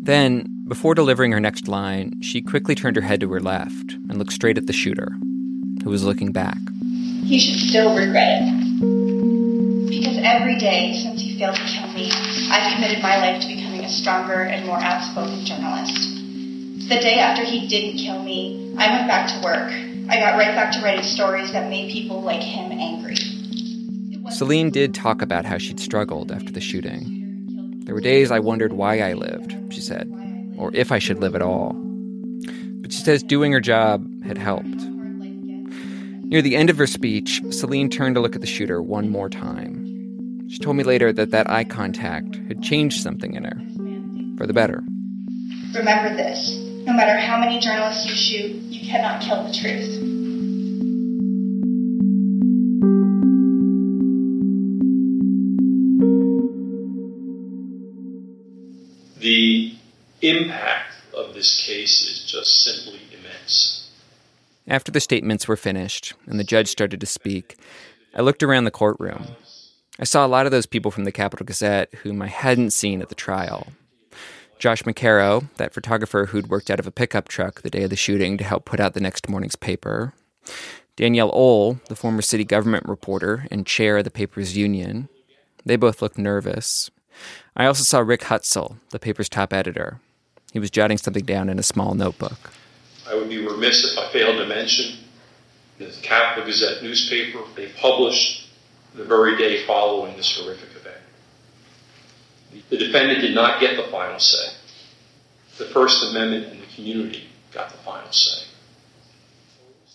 Then, 0.00 0.46
before 0.68 0.94
delivering 0.94 1.32
her 1.32 1.40
next 1.40 1.66
line, 1.66 2.22
she 2.22 2.40
quickly 2.40 2.76
turned 2.76 2.94
her 2.94 3.02
head 3.02 3.18
to 3.18 3.32
her 3.32 3.40
left 3.40 3.94
and 4.08 4.16
looked 4.16 4.32
straight 4.32 4.58
at 4.58 4.68
the 4.68 4.72
shooter, 4.72 5.16
who 5.84 5.90
was 5.90 6.02
looking 6.02 6.32
back. 6.32 6.56
He 7.24 7.38
should 7.38 7.68
still 7.68 7.94
regret 7.94 8.40
it. 8.42 9.90
Because 9.90 10.18
every 10.24 10.58
day 10.58 10.94
since 10.94 11.20
he 11.20 11.38
failed 11.38 11.56
to 11.56 11.62
kill 11.62 11.88
me, 11.92 12.10
I've 12.50 12.74
committed 12.74 13.02
my 13.02 13.18
life 13.18 13.42
to 13.42 13.48
becoming 13.48 13.84
a 13.84 13.88
stronger 13.88 14.42
and 14.42 14.66
more 14.66 14.78
outspoken 14.78 15.44
journalist. 15.44 15.94
The 16.88 17.00
day 17.00 17.18
after 17.18 17.44
he 17.44 17.68
didn't 17.68 17.98
kill 17.98 18.22
me, 18.22 18.74
I 18.78 18.88
went 18.96 19.08
back 19.08 19.28
to 19.28 19.44
work. 19.44 19.70
I 20.08 20.18
got 20.18 20.38
right 20.38 20.54
back 20.54 20.72
to 20.72 20.80
writing 20.82 21.04
stories 21.04 21.52
that 21.52 21.70
made 21.70 21.92
people 21.92 22.20
like 22.20 22.42
him 22.42 22.72
angry. 22.72 23.16
Celine 24.30 24.70
did 24.70 24.94
talk 24.94 25.20
about 25.20 25.44
how 25.44 25.58
she'd 25.58 25.80
struggled 25.80 26.32
after 26.32 26.50
the 26.50 26.60
shooting. 26.60 27.82
There 27.84 27.94
were 27.94 28.00
days 28.00 28.30
I 28.30 28.40
wondered 28.40 28.72
why 28.72 29.00
I 29.00 29.12
lived, 29.12 29.54
she 29.70 29.82
said, 29.82 30.10
or 30.56 30.74
if 30.74 30.90
I 30.90 30.98
should 30.98 31.20
live 31.20 31.34
at 31.34 31.42
all. 31.42 31.74
But 32.80 32.92
she 32.92 33.02
says 33.02 33.22
doing 33.22 33.52
her 33.52 33.60
job 33.60 34.06
had 34.24 34.38
helped. 34.38 34.93
Near 36.34 36.42
the 36.42 36.56
end 36.56 36.68
of 36.68 36.78
her 36.78 36.86
speech, 36.88 37.40
Celine 37.50 37.88
turned 37.88 38.16
to 38.16 38.20
look 38.20 38.34
at 38.34 38.40
the 38.40 38.46
shooter 38.48 38.82
one 38.82 39.08
more 39.08 39.30
time. 39.30 40.48
She 40.48 40.58
told 40.58 40.74
me 40.74 40.82
later 40.82 41.12
that 41.12 41.30
that 41.30 41.48
eye 41.48 41.62
contact 41.62 42.40
had 42.48 42.60
changed 42.60 43.00
something 43.00 43.34
in 43.34 43.44
her, 43.44 44.36
for 44.36 44.44
the 44.44 44.52
better. 44.52 44.82
Remember 45.76 46.16
this 46.16 46.58
no 46.86 46.92
matter 46.92 47.16
how 47.20 47.38
many 47.38 47.60
journalists 47.60 48.04
you 48.06 48.16
shoot, 48.16 48.56
you 48.62 48.84
cannot 48.84 49.22
kill 49.22 49.44
the 49.44 49.52
truth. 49.52 50.00
The 59.20 59.72
impact 60.20 60.94
of 61.16 61.32
this 61.34 61.64
case 61.64 62.02
is 62.02 62.24
just 62.24 62.64
simply 62.64 62.98
immense. 63.16 63.73
After 64.66 64.90
the 64.90 65.00
statements 65.00 65.46
were 65.46 65.56
finished 65.56 66.14
and 66.26 66.40
the 66.40 66.44
judge 66.44 66.68
started 66.68 67.00
to 67.00 67.06
speak, 67.06 67.58
I 68.14 68.22
looked 68.22 68.42
around 68.42 68.64
the 68.64 68.70
courtroom. 68.70 69.26
I 69.98 70.04
saw 70.04 70.24
a 70.24 70.28
lot 70.28 70.46
of 70.46 70.52
those 70.52 70.66
people 70.66 70.90
from 70.90 71.04
the 71.04 71.12
Capital 71.12 71.44
Gazette 71.44 71.92
whom 71.96 72.22
I 72.22 72.28
hadn't 72.28 72.70
seen 72.70 73.02
at 73.02 73.10
the 73.10 73.14
trial. 73.14 73.68
Josh 74.58 74.82
McKerrow, 74.84 75.48
that 75.56 75.74
photographer 75.74 76.26
who'd 76.26 76.48
worked 76.48 76.70
out 76.70 76.80
of 76.80 76.86
a 76.86 76.90
pickup 76.92 77.28
truck 77.28 77.60
the 77.60 77.70
day 77.70 77.82
of 77.82 77.90
the 77.90 77.96
shooting 77.96 78.38
to 78.38 78.44
help 78.44 78.64
put 78.64 78.80
out 78.80 78.94
the 78.94 79.00
next 79.00 79.28
morning's 79.28 79.56
paper. 79.56 80.14
Danielle 80.96 81.30
Ohl, 81.34 81.78
the 81.88 81.96
former 81.96 82.22
city 82.22 82.44
government 82.44 82.88
reporter 82.88 83.46
and 83.50 83.66
chair 83.66 83.98
of 83.98 84.04
the 84.04 84.10
paper's 84.10 84.56
union. 84.56 85.08
They 85.66 85.76
both 85.76 86.00
looked 86.00 86.18
nervous. 86.18 86.90
I 87.54 87.66
also 87.66 87.82
saw 87.82 87.98
Rick 87.98 88.22
Hutzel, 88.22 88.76
the 88.90 88.98
paper's 88.98 89.28
top 89.28 89.52
editor. 89.52 90.00
He 90.52 90.58
was 90.58 90.70
jotting 90.70 90.98
something 90.98 91.24
down 91.24 91.48
in 91.50 91.58
a 91.58 91.64
small 91.64 91.94
notebook. 91.94 92.52
I 93.08 93.14
would 93.14 93.28
be 93.28 93.44
remiss 93.44 93.84
if 93.84 93.98
I 93.98 94.08
failed 94.08 94.38
to 94.38 94.46
mention 94.46 94.98
the 95.78 95.92
Capital 96.02 96.46
Gazette 96.46 96.82
newspaper. 96.82 97.40
They 97.54 97.68
published 97.68 98.48
the 98.94 99.04
very 99.04 99.36
day 99.36 99.66
following 99.66 100.16
this 100.16 100.36
horrific 100.38 100.70
event. 100.70 100.96
The 102.70 102.76
defendant 102.78 103.20
did 103.20 103.34
not 103.34 103.60
get 103.60 103.76
the 103.76 103.90
final 103.90 104.18
say. 104.18 104.52
The 105.58 105.66
First 105.66 106.04
Amendment 106.10 106.52
and 106.52 106.62
the 106.62 106.66
community 106.74 107.28
got 107.52 107.70
the 107.70 107.78
final 107.78 108.10
say. 108.10 108.44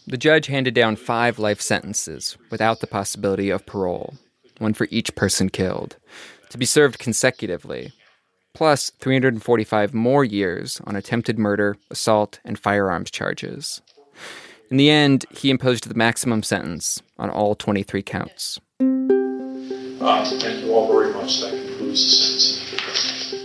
The 0.07 0.17
judge 0.17 0.47
handed 0.47 0.73
down 0.73 0.95
five 0.95 1.37
life 1.37 1.61
sentences 1.61 2.37
without 2.49 2.79
the 2.79 2.87
possibility 2.87 3.49
of 3.49 3.65
parole, 3.65 4.15
one 4.57 4.73
for 4.73 4.87
each 4.89 5.15
person 5.15 5.49
killed, 5.49 5.97
to 6.49 6.57
be 6.57 6.65
served 6.65 6.97
consecutively, 6.97 7.93
plus 8.53 8.91
345 8.99 9.93
more 9.93 10.23
years 10.23 10.81
on 10.85 10.95
attempted 10.95 11.37
murder, 11.39 11.77
assault, 11.89 12.39
and 12.43 12.57
firearms 12.59 13.11
charges. 13.11 13.81
In 14.71 14.77
the 14.77 14.89
end, 14.89 15.25
he 15.31 15.49
imposed 15.49 15.87
the 15.87 15.95
maximum 15.95 16.43
sentence 16.43 17.01
on 17.17 17.29
all 17.29 17.55
23 17.55 18.03
counts. 18.03 18.59
Uh, 18.79 20.23
thank 20.39 20.63
you 20.63 20.71
all 20.73 20.91
very 20.91 21.13
much. 21.13 21.41
That 21.41 21.51
concludes 21.51 22.03
the 22.05 22.11
sentencing. 22.11 23.39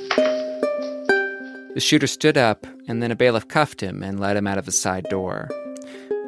The 1.74 1.80
shooter 1.80 2.06
stood 2.06 2.38
up, 2.38 2.66
and 2.86 3.02
then 3.02 3.10
a 3.10 3.16
bailiff 3.16 3.48
cuffed 3.48 3.82
him 3.82 4.02
and 4.02 4.20
led 4.20 4.36
him 4.36 4.46
out 4.46 4.58
of 4.58 4.66
the 4.66 4.72
side 4.72 5.04
door. 5.10 5.48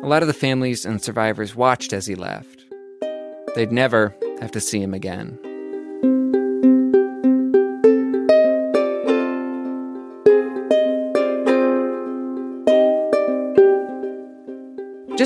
A 0.02 0.08
lot 0.08 0.22
of 0.22 0.28
the 0.28 0.34
families 0.34 0.84
and 0.84 1.00
survivors 1.02 1.54
watched 1.54 1.92
as 1.92 2.06
he 2.06 2.14
left. 2.14 2.64
They'd 3.54 3.70
never 3.72 4.14
have 4.40 4.50
to 4.52 4.60
see 4.60 4.82
him 4.82 4.92
again. 4.94 5.38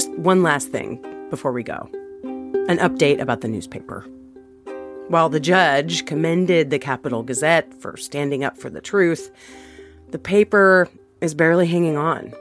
Just 0.01 0.19
one 0.19 0.43
last 0.43 0.69
thing 0.71 0.99
before 1.29 1.53
we 1.53 1.63
go 1.63 1.87
an 2.23 2.79
update 2.79 3.21
about 3.21 3.43
the 3.43 3.49
newspaper. 3.49 4.01
While 5.09 5.29
the 5.29 5.41
judge 5.41 6.07
commended 6.07 6.71
the 6.71 6.79
Capital 6.79 7.23
Gazette 7.23 7.75
for 7.83 7.99
standing 7.99 8.43
up 8.43 8.57
for 8.57 8.71
the 8.71 8.81
truth, 8.81 9.31
the 10.09 10.19
paper 10.19 10.89
is 11.21 11.35
barely 11.35 11.67
hanging 11.67 11.99
on. 11.99 12.33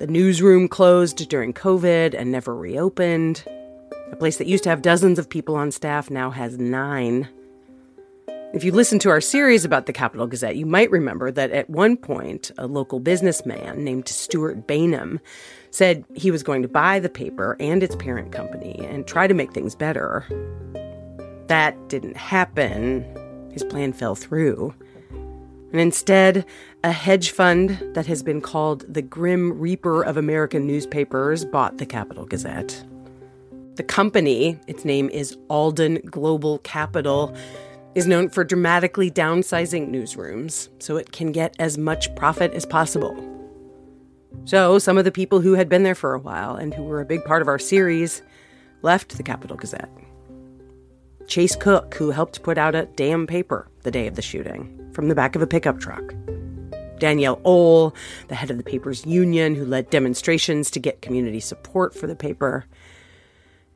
The 0.00 0.08
newsroom 0.08 0.66
closed 0.66 1.28
during 1.28 1.52
COVID 1.52 2.12
and 2.12 2.32
never 2.32 2.56
reopened. 2.56 3.44
A 4.10 4.16
place 4.16 4.38
that 4.38 4.48
used 4.48 4.64
to 4.64 4.70
have 4.70 4.82
dozens 4.82 5.20
of 5.20 5.28
people 5.28 5.54
on 5.54 5.70
staff 5.70 6.10
now 6.10 6.30
has 6.30 6.58
nine. 6.58 7.28
If 8.54 8.62
you 8.62 8.70
listened 8.70 9.00
to 9.00 9.10
our 9.10 9.20
series 9.20 9.64
about 9.64 9.86
the 9.86 9.92
Capital 9.92 10.28
Gazette, 10.28 10.54
you 10.54 10.64
might 10.64 10.88
remember 10.92 11.32
that 11.32 11.50
at 11.50 11.68
one 11.68 11.96
point, 11.96 12.52
a 12.56 12.68
local 12.68 13.00
businessman 13.00 13.82
named 13.82 14.06
Stewart 14.06 14.68
Bainum 14.68 15.18
said 15.72 16.04
he 16.14 16.30
was 16.30 16.44
going 16.44 16.62
to 16.62 16.68
buy 16.68 17.00
the 17.00 17.08
paper 17.08 17.56
and 17.58 17.82
its 17.82 17.96
parent 17.96 18.30
company 18.30 18.78
and 18.78 19.08
try 19.08 19.26
to 19.26 19.34
make 19.34 19.52
things 19.52 19.74
better. 19.74 20.24
That 21.48 21.88
didn't 21.88 22.16
happen. 22.16 23.04
His 23.50 23.64
plan 23.64 23.92
fell 23.92 24.14
through. 24.14 24.72
And 25.72 25.80
instead, 25.80 26.46
a 26.84 26.92
hedge 26.92 27.32
fund 27.32 27.70
that 27.94 28.06
has 28.06 28.22
been 28.22 28.40
called 28.40 28.84
the 28.88 29.02
Grim 29.02 29.58
Reaper 29.58 30.04
of 30.04 30.16
American 30.16 30.64
newspapers 30.64 31.44
bought 31.44 31.78
the 31.78 31.86
Capital 31.86 32.24
Gazette. 32.24 32.84
The 33.74 33.82
company, 33.82 34.60
its 34.68 34.84
name 34.84 35.10
is 35.10 35.36
Alden 35.48 36.02
Global 36.04 36.58
Capital, 36.58 37.34
is 37.94 38.06
known 38.06 38.28
for 38.28 38.44
dramatically 38.44 39.10
downsizing 39.10 39.88
newsrooms 39.88 40.68
so 40.82 40.96
it 40.96 41.12
can 41.12 41.32
get 41.32 41.54
as 41.58 41.78
much 41.78 42.14
profit 42.16 42.52
as 42.52 42.66
possible. 42.66 43.14
So, 44.44 44.78
some 44.78 44.98
of 44.98 45.04
the 45.04 45.12
people 45.12 45.40
who 45.40 45.54
had 45.54 45.68
been 45.68 45.84
there 45.84 45.94
for 45.94 46.12
a 46.12 46.18
while 46.18 46.56
and 46.56 46.74
who 46.74 46.82
were 46.82 47.00
a 47.00 47.06
big 47.06 47.24
part 47.24 47.40
of 47.40 47.48
our 47.48 47.58
series 47.58 48.22
left 48.82 49.16
the 49.16 49.22
Capital 49.22 49.56
Gazette. 49.56 49.90
Chase 51.26 51.56
Cook, 51.56 51.94
who 51.94 52.10
helped 52.10 52.42
put 52.42 52.58
out 52.58 52.74
a 52.74 52.86
damn 52.96 53.26
paper 53.26 53.68
the 53.82 53.90
day 53.90 54.06
of 54.06 54.16
the 54.16 54.22
shooting 54.22 54.90
from 54.92 55.08
the 55.08 55.14
back 55.14 55.34
of 55.34 55.42
a 55.42 55.46
pickup 55.46 55.80
truck. 55.80 56.14
Danielle 56.98 57.40
Ohl, 57.44 57.94
the 58.28 58.34
head 58.34 58.50
of 58.50 58.58
the 58.58 58.62
paper's 58.62 59.06
union, 59.06 59.54
who 59.54 59.64
led 59.64 59.90
demonstrations 59.90 60.70
to 60.70 60.80
get 60.80 61.02
community 61.02 61.40
support 61.40 61.94
for 61.94 62.06
the 62.06 62.14
paper. 62.14 62.66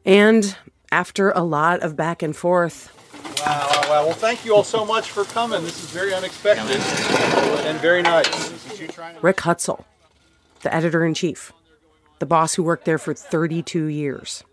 And 0.04 0.56
after 0.92 1.30
a 1.30 1.42
lot 1.42 1.80
of 1.80 1.96
back 1.96 2.22
and 2.22 2.36
forth, 2.36 2.94
Wow, 3.24 3.68
wow, 3.70 3.80
wow. 3.88 4.06
Well, 4.06 4.12
thank 4.12 4.44
you 4.44 4.54
all 4.54 4.64
so 4.64 4.84
much 4.84 5.10
for 5.10 5.24
coming. 5.24 5.62
This 5.62 5.82
is 5.82 5.90
very 5.90 6.14
unexpected 6.14 6.80
and 7.66 7.78
very 7.78 8.02
nice. 8.02 8.28
Rick 9.22 9.38
Hutzell, 9.38 9.84
the 10.62 10.74
editor 10.74 11.04
in 11.04 11.14
chief, 11.14 11.52
the 12.18 12.26
boss 12.26 12.54
who 12.54 12.62
worked 12.62 12.84
there 12.84 12.98
for 12.98 13.14
32 13.14 13.86
years, 13.86 14.44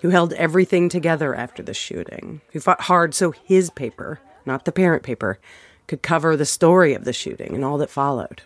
who 0.00 0.10
held 0.10 0.32
everything 0.34 0.88
together 0.88 1.34
after 1.34 1.62
the 1.62 1.74
shooting, 1.74 2.40
who 2.52 2.60
fought 2.60 2.82
hard 2.82 3.14
so 3.14 3.30
his 3.30 3.70
paper, 3.70 4.20
not 4.44 4.64
the 4.64 4.72
parent 4.72 5.02
paper, 5.02 5.38
could 5.86 6.02
cover 6.02 6.36
the 6.36 6.46
story 6.46 6.94
of 6.94 7.04
the 7.04 7.12
shooting 7.12 7.54
and 7.54 7.64
all 7.64 7.78
that 7.78 7.90
followed. 7.90 8.42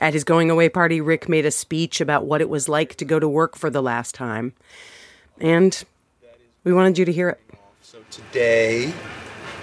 At 0.00 0.12
his 0.12 0.24
going 0.24 0.50
away 0.50 0.68
party, 0.68 1.00
Rick 1.00 1.28
made 1.28 1.46
a 1.46 1.50
speech 1.50 2.00
about 2.00 2.26
what 2.26 2.40
it 2.40 2.48
was 2.48 2.68
like 2.68 2.96
to 2.96 3.04
go 3.04 3.18
to 3.18 3.28
work 3.28 3.56
for 3.56 3.70
the 3.70 3.82
last 3.82 4.14
time. 4.14 4.52
And 5.40 5.82
we 6.64 6.72
wanted 6.72 6.98
you 6.98 7.04
to 7.06 7.12
hear 7.12 7.30
it. 7.30 7.40
Today, 8.16 8.94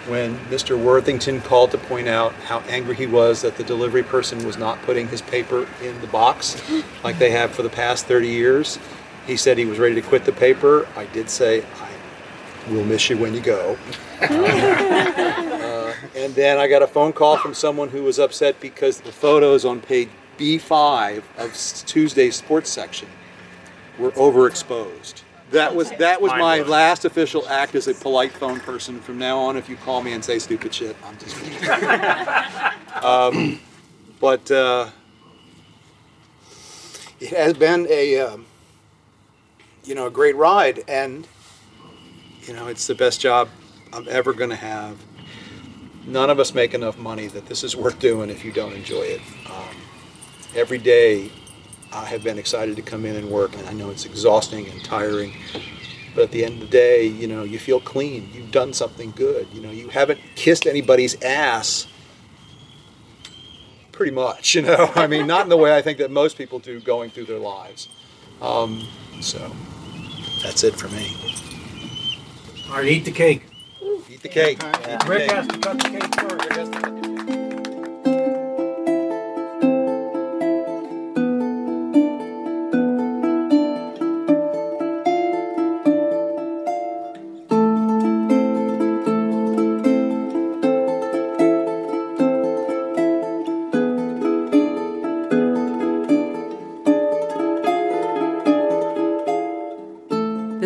when 0.05 0.37
Mr. 0.45 0.77
Worthington 0.77 1.41
called 1.41 1.71
to 1.71 1.79
point 1.79 2.07
out 2.07 2.33
how 2.33 2.59
angry 2.69 2.93
he 2.93 3.07
was 3.07 3.41
that 3.41 3.57
the 3.57 3.63
delivery 3.63 4.03
person 4.03 4.45
was 4.45 4.59
not 4.59 4.79
putting 4.83 5.07
his 5.07 5.23
paper 5.23 5.67
in 5.81 5.99
the 6.01 6.07
box 6.07 6.61
like 7.03 7.17
they 7.17 7.31
have 7.31 7.49
for 7.49 7.63
the 7.63 7.69
past 7.69 8.05
30 8.05 8.27
years, 8.27 8.77
he 9.25 9.37
said 9.37 9.57
he 9.57 9.65
was 9.65 9.79
ready 9.79 9.95
to 9.95 10.03
quit 10.03 10.25
the 10.25 10.31
paper. 10.31 10.87
I 10.95 11.05
did 11.07 11.31
say, 11.31 11.63
I 11.63 12.71
will 12.71 12.85
miss 12.85 13.09
you 13.09 13.17
when 13.17 13.33
you 13.33 13.41
go. 13.41 13.75
uh, 14.21 15.93
and 16.15 16.35
then 16.35 16.59
I 16.59 16.67
got 16.67 16.83
a 16.83 16.87
phone 16.87 17.11
call 17.11 17.37
from 17.37 17.55
someone 17.55 17.89
who 17.89 18.03
was 18.03 18.19
upset 18.19 18.59
because 18.59 19.01
the 19.01 19.11
photos 19.11 19.65
on 19.65 19.81
page 19.81 20.09
B5 20.37 21.23
of 21.39 21.53
Tuesday's 21.87 22.35
sports 22.35 22.69
section 22.69 23.07
were 23.97 24.11
overexposed. 24.11 25.23
That 25.51 25.75
was 25.75 25.91
that 25.91 26.21
was 26.21 26.31
my 26.31 26.61
last 26.61 27.05
official 27.05 27.47
act 27.47 27.75
as 27.75 27.87
a 27.87 27.93
polite 27.93 28.31
phone 28.31 28.59
person. 28.59 28.99
From 28.99 29.19
now 29.19 29.37
on, 29.37 29.57
if 29.57 29.69
you 29.69 29.75
call 29.75 30.01
me 30.01 30.13
and 30.13 30.23
say 30.23 30.39
stupid 30.39 30.73
shit, 30.73 30.95
I'm 31.05 31.17
just 31.17 31.35
um, 33.03 33.59
but 34.19 34.49
uh, 34.49 34.89
it 37.19 37.29
has 37.29 37.53
been 37.53 37.85
a 37.89 38.19
um, 38.19 38.45
you 39.83 39.95
know 39.95 40.07
a 40.07 40.11
great 40.11 40.35
ride, 40.35 40.83
and 40.87 41.27
you 42.43 42.53
know 42.53 42.67
it's 42.67 42.87
the 42.87 42.95
best 42.95 43.21
job 43.21 43.49
I'm 43.91 44.07
ever 44.07 44.33
going 44.33 44.49
to 44.49 44.55
have. 44.55 44.97
None 46.05 46.29
of 46.29 46.39
us 46.39 46.53
make 46.53 46.73
enough 46.73 46.97
money 46.97 47.27
that 47.27 47.45
this 47.45 47.63
is 47.63 47.75
worth 47.75 47.99
doing 47.99 48.29
if 48.29 48.43
you 48.43 48.51
don't 48.51 48.73
enjoy 48.73 49.03
it. 49.03 49.21
Um, 49.49 49.75
every 50.55 50.77
day 50.77 51.31
I 51.93 52.05
have 52.05 52.23
been 52.23 52.39
excited 52.39 52.75
to 52.75 52.81
come 52.81 53.05
in 53.05 53.15
and 53.15 53.29
work, 53.29 53.55
and 53.55 53.67
I 53.67 53.73
know 53.73 53.89
it's 53.89 54.05
exhausting 54.05 54.67
and 54.67 54.83
tiring. 54.83 55.33
But 56.15 56.25
at 56.25 56.31
the 56.31 56.43
end 56.43 56.55
of 56.55 56.59
the 56.61 56.77
day, 56.77 57.05
you 57.05 57.27
know, 57.27 57.43
you 57.43 57.59
feel 57.59 57.79
clean. 57.79 58.29
You've 58.33 58.51
done 58.51 58.73
something 58.73 59.11
good. 59.11 59.47
You 59.53 59.61
know, 59.61 59.71
you 59.71 59.89
haven't 59.89 60.19
kissed 60.35 60.65
anybody's 60.65 61.21
ass 61.21 61.87
pretty 63.91 64.11
much, 64.11 64.55
you 64.55 64.63
know. 64.63 64.91
I 64.95 65.07
mean, 65.07 65.27
not 65.27 65.43
in 65.43 65.49
the 65.49 65.57
way 65.57 65.75
I 65.75 65.81
think 65.81 65.99
that 65.99 66.11
most 66.11 66.37
people 66.37 66.59
do 66.59 66.79
going 66.79 67.09
through 67.09 67.25
their 67.25 67.39
lives. 67.39 67.87
Um, 68.41 68.87
so 69.21 69.39
that's 70.41 70.63
it 70.63 70.75
for 70.75 70.89
me. 70.89 71.15
All 72.69 72.77
right, 72.77 72.85
eat 72.85 73.05
the 73.05 73.11
cake. 73.11 73.45
Eat 74.09 74.21
the 74.21 74.29
cake. 74.29 74.63
Eat 74.63 74.99
the 74.99 75.05
Rick 75.07 75.29
cake. 75.29 75.31
has 75.31 75.47
to 75.47 75.57
cut 75.59 75.79
the 75.79 75.89
cake 75.89 76.19
first. 76.19 77.12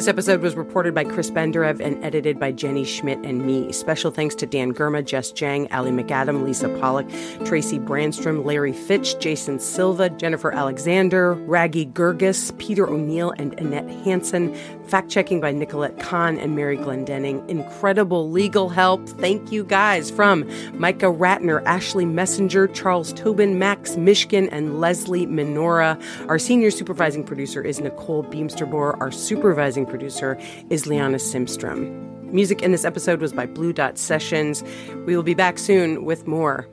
This 0.08 0.14
episode 0.14 0.42
was 0.42 0.56
reported 0.56 0.96
by 0.96 1.04
Chris 1.04 1.30
Benderev 1.30 1.82
and 1.82 2.02
edited 2.02 2.40
by 2.40 2.54
Jenny 2.54 2.86
Schmidt 2.86 3.20
and 3.26 3.46
me. 3.46 3.74
Special 3.74 4.10
thanks 4.10 4.36
to 4.36 4.46
Dan 4.46 4.74
Gurma, 4.74 5.04
Jess 5.04 5.34
Jang, 5.34 5.70
Ali 5.74 5.92
McAdam, 5.92 6.46
Lisa 6.46 6.70
Pollock, 6.80 7.10
Tracy 7.44 7.78
Brandstrom, 7.78 8.46
Larry 8.46 8.72
Fitch, 8.72 9.20
Jason 9.20 9.60
Silva, 9.60 10.10
Jennifer 10.10 10.54
Alexander, 10.54 11.34
Raggy 11.34 11.86
Gurgis, 11.86 12.58
Peter 12.58 12.88
O'Neill, 12.88 13.34
and 13.38 13.60
Annette 13.60 13.90
Hansen. 14.06 14.56
Fact 14.88 15.10
checking 15.10 15.42
by 15.42 15.52
Nicolette 15.52 16.00
Kahn 16.00 16.38
and 16.38 16.56
Mary 16.56 16.78
Glendinning. 16.78 17.46
Incredible 17.50 18.32
legal 18.32 18.70
help. 18.70 19.06
Thank 19.10 19.52
you 19.52 19.66
guys 19.66 20.10
from 20.10 20.50
Micah 20.80 21.08
Ratner, 21.08 21.62
Ashley 21.66 22.06
Messenger, 22.06 22.68
Charles 22.70 23.12
Tobin, 23.12 23.60
Max 23.60 23.98
Mishkin, 23.98 24.48
and 24.54 24.80
Leslie 24.80 25.26
Minora. 25.26 26.00
Our 26.30 26.40
senior 26.40 26.72
supervising 26.72 27.26
producer 27.26 27.62
is 27.62 27.82
Nicole 27.82 28.24
Beemsterboer. 28.24 28.98
Our 29.02 29.12
supervising 29.12 29.86
producer 29.98 30.38
is 30.70 30.86
Liana 30.86 31.18
Simstrom. 31.18 32.32
Music 32.32 32.62
in 32.62 32.72
this 32.72 32.86
episode 32.86 33.20
was 33.20 33.34
by 33.34 33.48
Blue 33.48 33.74
Dot 33.74 33.98
Sessions. 33.98 34.64
We 35.08 35.16
will 35.16 35.24
be 35.24 35.34
back 35.34 35.58
soon 35.58 36.06
with 36.06 36.28
more. 36.28 36.68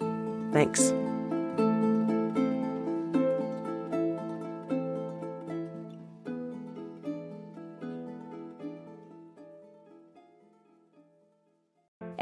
Thanks. 0.52 0.92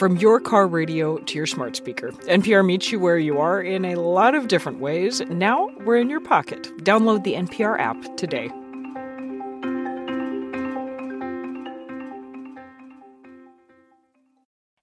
From 0.00 0.16
your 0.16 0.40
car 0.40 0.66
radio 0.66 1.18
to 1.18 1.36
your 1.36 1.46
smart 1.46 1.76
speaker, 1.76 2.10
NPR 2.22 2.64
meets 2.64 2.90
you 2.90 2.98
where 2.98 3.18
you 3.18 3.38
are 3.38 3.60
in 3.60 3.84
a 3.84 3.96
lot 3.96 4.34
of 4.34 4.48
different 4.48 4.80
ways. 4.80 5.20
Now 5.28 5.68
we're 5.84 5.98
in 5.98 6.08
your 6.08 6.22
pocket. 6.22 6.62
Download 6.78 7.22
the 7.22 7.34
NPR 7.34 7.78
app 7.78 8.16
today. 8.16 8.50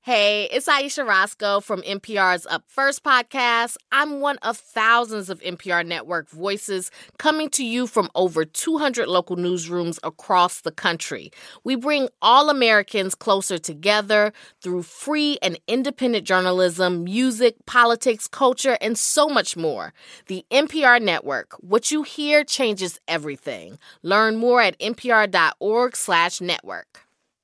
Hey, 0.08 0.48
it's 0.54 0.70
Ayesha 0.70 1.04
Rascoe 1.04 1.60
from 1.60 1.82
NPR's 1.82 2.46
Up 2.46 2.64
First 2.66 3.04
podcast. 3.04 3.76
I'm 3.92 4.22
one 4.22 4.38
of 4.38 4.56
thousands 4.56 5.30
of 5.30 5.42
NPR 5.42 5.86
network 5.86 6.30
voices 6.30 6.92
coming 7.18 7.50
to 7.50 7.66
you 7.66 7.88
from 7.88 8.10
over 8.16 8.46
200 8.46 9.10
local 9.10 9.36
newsrooms 9.36 10.00
across 10.04 10.62
the 10.62 10.72
country. 10.72 11.30
We 11.66 11.76
bring 11.76 12.08
all 12.22 12.50
Americans 12.50 13.16
closer 13.16 13.58
together 13.58 14.32
through 14.62 14.84
free 14.84 15.40
and 15.42 15.60
independent 15.68 16.26
journalism, 16.26 17.04
music, 17.04 17.56
politics, 17.66 18.30
culture, 18.30 18.78
and 18.80 18.98
so 18.98 19.28
much 19.28 19.58
more. 19.58 19.94
The 20.28 20.46
NPR 20.50 21.02
network, 21.02 21.52
what 21.60 21.92
you 21.92 22.04
hear 22.04 22.46
changes 22.46 22.98
everything. 23.10 23.78
Learn 24.04 24.38
more 24.38 24.62
at 24.62 24.80
npr.org/network. 24.80 27.07